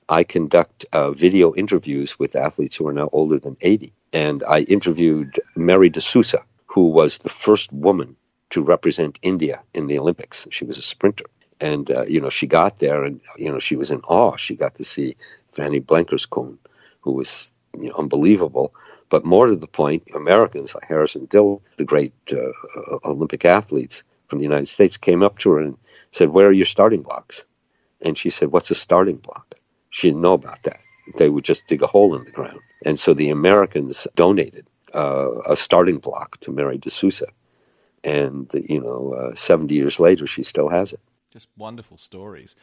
I 0.08 0.24
conduct 0.24 0.86
uh, 0.94 1.12
video 1.12 1.54
interviews 1.56 2.18
with 2.20 2.36
athletes 2.36 2.76
who 2.76 2.88
are 2.88 2.94
now 2.94 3.10
older 3.12 3.40
than 3.40 3.58
80 3.60 3.92
and 4.14 4.44
I 4.44 4.60
interviewed 4.60 5.42
Mary 5.56 5.90
De 5.90 6.00
Souza, 6.00 6.44
who 6.68 6.90
was 6.90 7.18
the 7.18 7.30
first 7.30 7.74
woman 7.74 8.16
to 8.52 8.62
represent 8.62 9.18
India 9.24 9.62
in 9.74 9.88
the 9.88 9.98
Olympics. 9.98 10.48
She 10.52 10.66
was 10.66 10.78
a 10.78 10.84
sprinter, 10.84 11.26
and 11.62 11.90
uh, 11.92 12.04
you 12.04 12.20
know 12.20 12.30
she 12.30 12.48
got 12.48 12.80
there, 12.80 13.04
and 13.06 13.22
you 13.38 13.52
know 13.52 13.60
she 13.60 13.76
was 13.76 13.92
in 13.92 14.02
awe. 14.02 14.36
She 14.36 14.56
got 14.56 14.76
to 14.76 14.84
see 14.84 15.16
Fanny 15.54 15.80
Blankers-Koen, 15.80 16.58
who 17.02 17.14
was 17.14 17.50
you 17.80 17.90
know, 17.90 17.96
unbelievable. 17.98 18.74
But 19.10 19.26
more 19.26 19.48
to 19.48 19.56
the 19.56 19.68
point, 19.68 20.04
Americans 20.16 20.74
like 20.74 20.86
Harrison 20.86 21.26
Dill, 21.26 21.62
the 21.76 21.86
great 21.86 22.14
uh, 22.32 22.52
Olympic 23.06 23.46
athletes 23.46 24.04
from 24.28 24.40
the 24.40 24.46
United 24.46 24.68
States, 24.68 24.98
came 24.98 25.22
up 25.22 25.38
to 25.40 25.52
her 25.52 25.60
and 25.60 25.78
said, 26.12 26.30
"Where 26.30 26.48
are 26.48 26.60
your 26.62 26.66
starting 26.66 27.04
blocks?" 27.04 27.44
And 28.02 28.18
she 28.18 28.30
said, 28.30 28.52
"What's 28.52 28.72
a 28.72 28.76
starting 28.76 29.18
block?" 29.18 29.56
She 29.92 30.08
didn't 30.08 30.22
know 30.22 30.34
about 30.34 30.64
that. 30.64 30.80
They 31.18 31.30
would 31.30 31.44
just 31.44 31.68
dig 31.68 31.84
a 31.84 31.88
hole 31.88 32.16
in 32.16 32.24
the 32.24 32.32
ground. 32.32 32.60
And 32.86 32.98
so 32.98 33.14
the 33.14 33.30
Americans 33.30 34.08
donated 34.16 34.66
uh, 34.96 35.42
a 35.42 35.56
starting 35.56 35.98
block 35.98 36.40
to 36.42 36.52
Mary 36.52 36.78
De 36.78 36.90
Souza. 36.90 37.28
And, 38.04 38.50
you 38.54 38.82
know, 38.82 39.14
uh, 39.14 39.36
70 39.36 39.76
years 39.76 40.00
later, 40.00 40.26
she 40.26 40.44
still 40.44 40.70
has 40.70 40.94
it. 40.94 41.00
Just 41.32 41.48
wonderful 41.58 41.98
stories. 41.98 42.56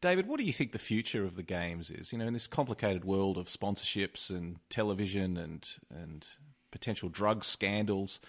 David, 0.00 0.26
what 0.26 0.38
do 0.38 0.44
you 0.44 0.52
think 0.52 0.72
the 0.72 0.78
future 0.78 1.24
of 1.24 1.36
the 1.36 1.42
games 1.42 1.90
is? 1.90 2.12
You 2.12 2.18
know, 2.18 2.26
in 2.26 2.32
this 2.32 2.46
complicated 2.46 3.04
world 3.04 3.38
of 3.38 3.46
sponsorships 3.46 4.28
and 4.28 4.56
television 4.68 5.36
and, 5.36 5.66
and 5.90 6.26
potential 6.70 7.08
drug 7.08 7.44
scandals, 7.44 8.20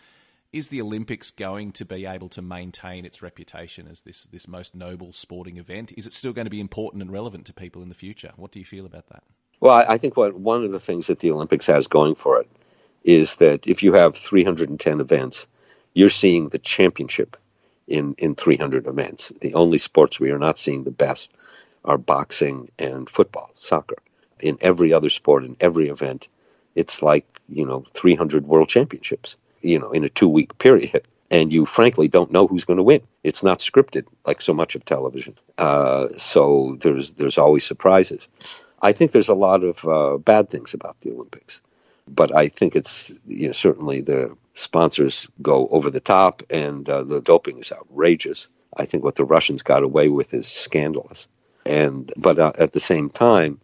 is 0.53 0.69
the 0.69 0.81
Olympics 0.81 1.29
going 1.29 1.73
to 1.73 1.83
be 1.83 2.05
able 2.05 2.29
to 2.29 2.41
maintain 2.41 3.05
its 3.05 3.21
reputation 3.21 3.87
as 3.87 4.01
this, 4.03 4.23
this 4.25 4.47
most 4.47 4.75
noble 4.75 5.11
sporting 5.11 5.57
event? 5.57 5.91
Is 5.97 6.07
it 6.07 6.13
still 6.13 6.31
going 6.31 6.45
to 6.45 6.51
be 6.51 6.61
important 6.61 7.01
and 7.01 7.11
relevant 7.11 7.45
to 7.47 7.53
people 7.53 7.81
in 7.81 7.89
the 7.89 7.95
future? 7.95 8.31
What 8.37 8.51
do 8.51 8.59
you 8.59 8.65
feel 8.65 8.85
about 8.85 9.09
that? 9.09 9.23
Well, 9.59 9.83
I 9.87 9.97
think 9.97 10.15
what 10.15 10.35
one 10.35 10.63
of 10.63 10.71
the 10.71 10.79
things 10.79 11.07
that 11.07 11.19
the 11.19 11.31
Olympics 11.31 11.65
has 11.65 11.87
going 11.87 12.15
for 12.15 12.39
it 12.39 12.47
is 13.03 13.37
that 13.37 13.67
if 13.67 13.83
you 13.83 13.93
have 13.93 14.15
310 14.15 14.99
events, 14.99 15.47
you're 15.93 16.09
seeing 16.09 16.49
the 16.49 16.59
championship 16.59 17.35
in, 17.87 18.15
in 18.17 18.35
300 18.35 18.87
events. 18.87 19.31
The 19.41 19.53
only 19.53 19.77
sports 19.77 20.19
we 20.19 20.31
are 20.31 20.39
not 20.39 20.57
seeing 20.57 20.83
the 20.83 20.91
best 20.91 21.31
are 21.85 21.97
boxing 21.97 22.69
and 22.77 23.09
football, 23.09 23.51
soccer. 23.55 23.95
In 24.39 24.57
every 24.61 24.93
other 24.93 25.09
sport, 25.09 25.45
in 25.45 25.55
every 25.59 25.87
event, 25.87 26.27
it's 26.75 27.01
like, 27.01 27.25
you 27.49 27.65
know, 27.65 27.85
300 27.93 28.45
world 28.45 28.69
championships, 28.69 29.37
you 29.61 29.79
know, 29.79 29.91
in 29.91 30.03
a 30.03 30.09
two 30.09 30.29
week 30.29 30.57
period. 30.57 31.03
And 31.29 31.51
you 31.51 31.65
frankly 31.65 32.07
don't 32.07 32.31
know 32.31 32.47
who's 32.47 32.63
going 32.63 32.77
to 32.77 32.83
win. 32.83 33.01
It's 33.21 33.43
not 33.43 33.59
scripted 33.59 34.05
like 34.25 34.41
so 34.41 34.53
much 34.53 34.75
of 34.75 34.85
television. 34.85 35.35
Uh, 35.57 36.07
so 36.15 36.77
there's 36.79 37.11
there's 37.11 37.37
always 37.37 37.65
surprises. 37.65 38.29
I 38.81 38.93
think 38.93 39.11
there's 39.11 39.27
a 39.27 39.33
lot 39.33 39.61
of 39.65 39.85
uh, 39.85 40.17
bad 40.19 40.47
things 40.47 40.73
about 40.73 40.95
the 41.01 41.11
Olympics, 41.11 41.61
but 42.07 42.33
I 42.33 42.47
think 42.47 42.77
it's 42.77 43.11
you 43.27 43.47
know 43.47 43.51
certainly 43.51 43.99
the 43.99 44.37
sponsors 44.57 45.27
go 45.41 45.67
over 45.69 45.89
the 45.91 45.99
top, 45.99 46.43
and 46.49 46.89
uh, 46.89 47.03
the 47.03 47.21
doping 47.21 47.59
is 47.59 47.71
outrageous. 47.71 48.47
I 48.75 48.85
think 48.85 49.03
what 49.03 49.15
the 49.15 49.23
Russians 49.23 49.61
got 49.61 49.83
away 49.83 50.09
with 50.09 50.33
is 50.33 50.47
scandalous. 50.47 51.27
And 51.65 52.11
but 52.17 52.39
uh, 52.39 52.53
at 52.57 52.73
the 52.73 52.79
same 52.79 53.09
time, 53.09 53.61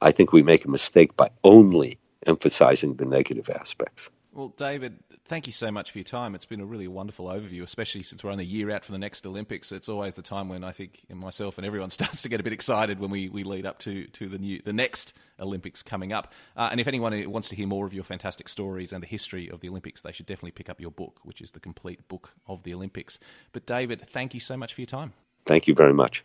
I 0.00 0.12
think 0.12 0.32
we 0.32 0.42
make 0.42 0.64
a 0.64 0.70
mistake 0.70 1.16
by 1.16 1.30
only 1.44 1.98
emphasizing 2.26 2.94
the 2.94 3.04
negative 3.04 3.50
aspects. 3.50 4.08
Well, 4.34 4.48
David, 4.48 4.98
thank 5.26 5.46
you 5.46 5.52
so 5.52 5.70
much 5.70 5.90
for 5.90 5.98
your 5.98 6.04
time. 6.04 6.34
It's 6.34 6.46
been 6.46 6.62
a 6.62 6.64
really 6.64 6.88
wonderful 6.88 7.26
overview, 7.26 7.62
especially 7.62 8.02
since 8.02 8.24
we're 8.24 8.30
only 8.30 8.44
a 8.44 8.46
year 8.46 8.70
out 8.70 8.82
from 8.82 8.94
the 8.94 8.98
next 8.98 9.26
Olympics. 9.26 9.72
It's 9.72 9.90
always 9.90 10.14
the 10.14 10.22
time 10.22 10.48
when 10.48 10.64
I 10.64 10.72
think 10.72 11.04
myself 11.10 11.58
and 11.58 11.66
everyone 11.66 11.90
starts 11.90 12.22
to 12.22 12.30
get 12.30 12.40
a 12.40 12.42
bit 12.42 12.54
excited 12.54 12.98
when 12.98 13.10
we, 13.10 13.28
we 13.28 13.44
lead 13.44 13.66
up 13.66 13.78
to, 13.80 14.06
to 14.06 14.28
the 14.30 14.38
new 14.38 14.62
the 14.64 14.72
next 14.72 15.14
Olympics 15.38 15.82
coming 15.82 16.14
up. 16.14 16.32
Uh, 16.56 16.68
and 16.70 16.80
if 16.80 16.88
anyone 16.88 17.30
wants 17.30 17.50
to 17.50 17.56
hear 17.56 17.66
more 17.66 17.84
of 17.84 17.92
your 17.92 18.04
fantastic 18.04 18.48
stories 18.48 18.92
and 18.92 19.02
the 19.02 19.06
history 19.06 19.50
of 19.50 19.60
the 19.60 19.68
Olympics, 19.68 20.00
they 20.00 20.12
should 20.12 20.26
definitely 20.26 20.52
pick 20.52 20.70
up 20.70 20.80
your 20.80 20.90
book, 20.90 21.20
which 21.24 21.42
is 21.42 21.50
the 21.50 21.60
complete 21.60 22.08
book 22.08 22.32
of 22.46 22.62
the 22.62 22.72
Olympics. 22.72 23.18
But 23.52 23.66
David, 23.66 24.08
thank 24.08 24.32
you 24.32 24.40
so 24.40 24.56
much 24.56 24.72
for 24.72 24.80
your 24.80 24.86
time. 24.86 25.12
Thank 25.44 25.66
you 25.66 25.74
very 25.74 25.92
much. 25.92 26.24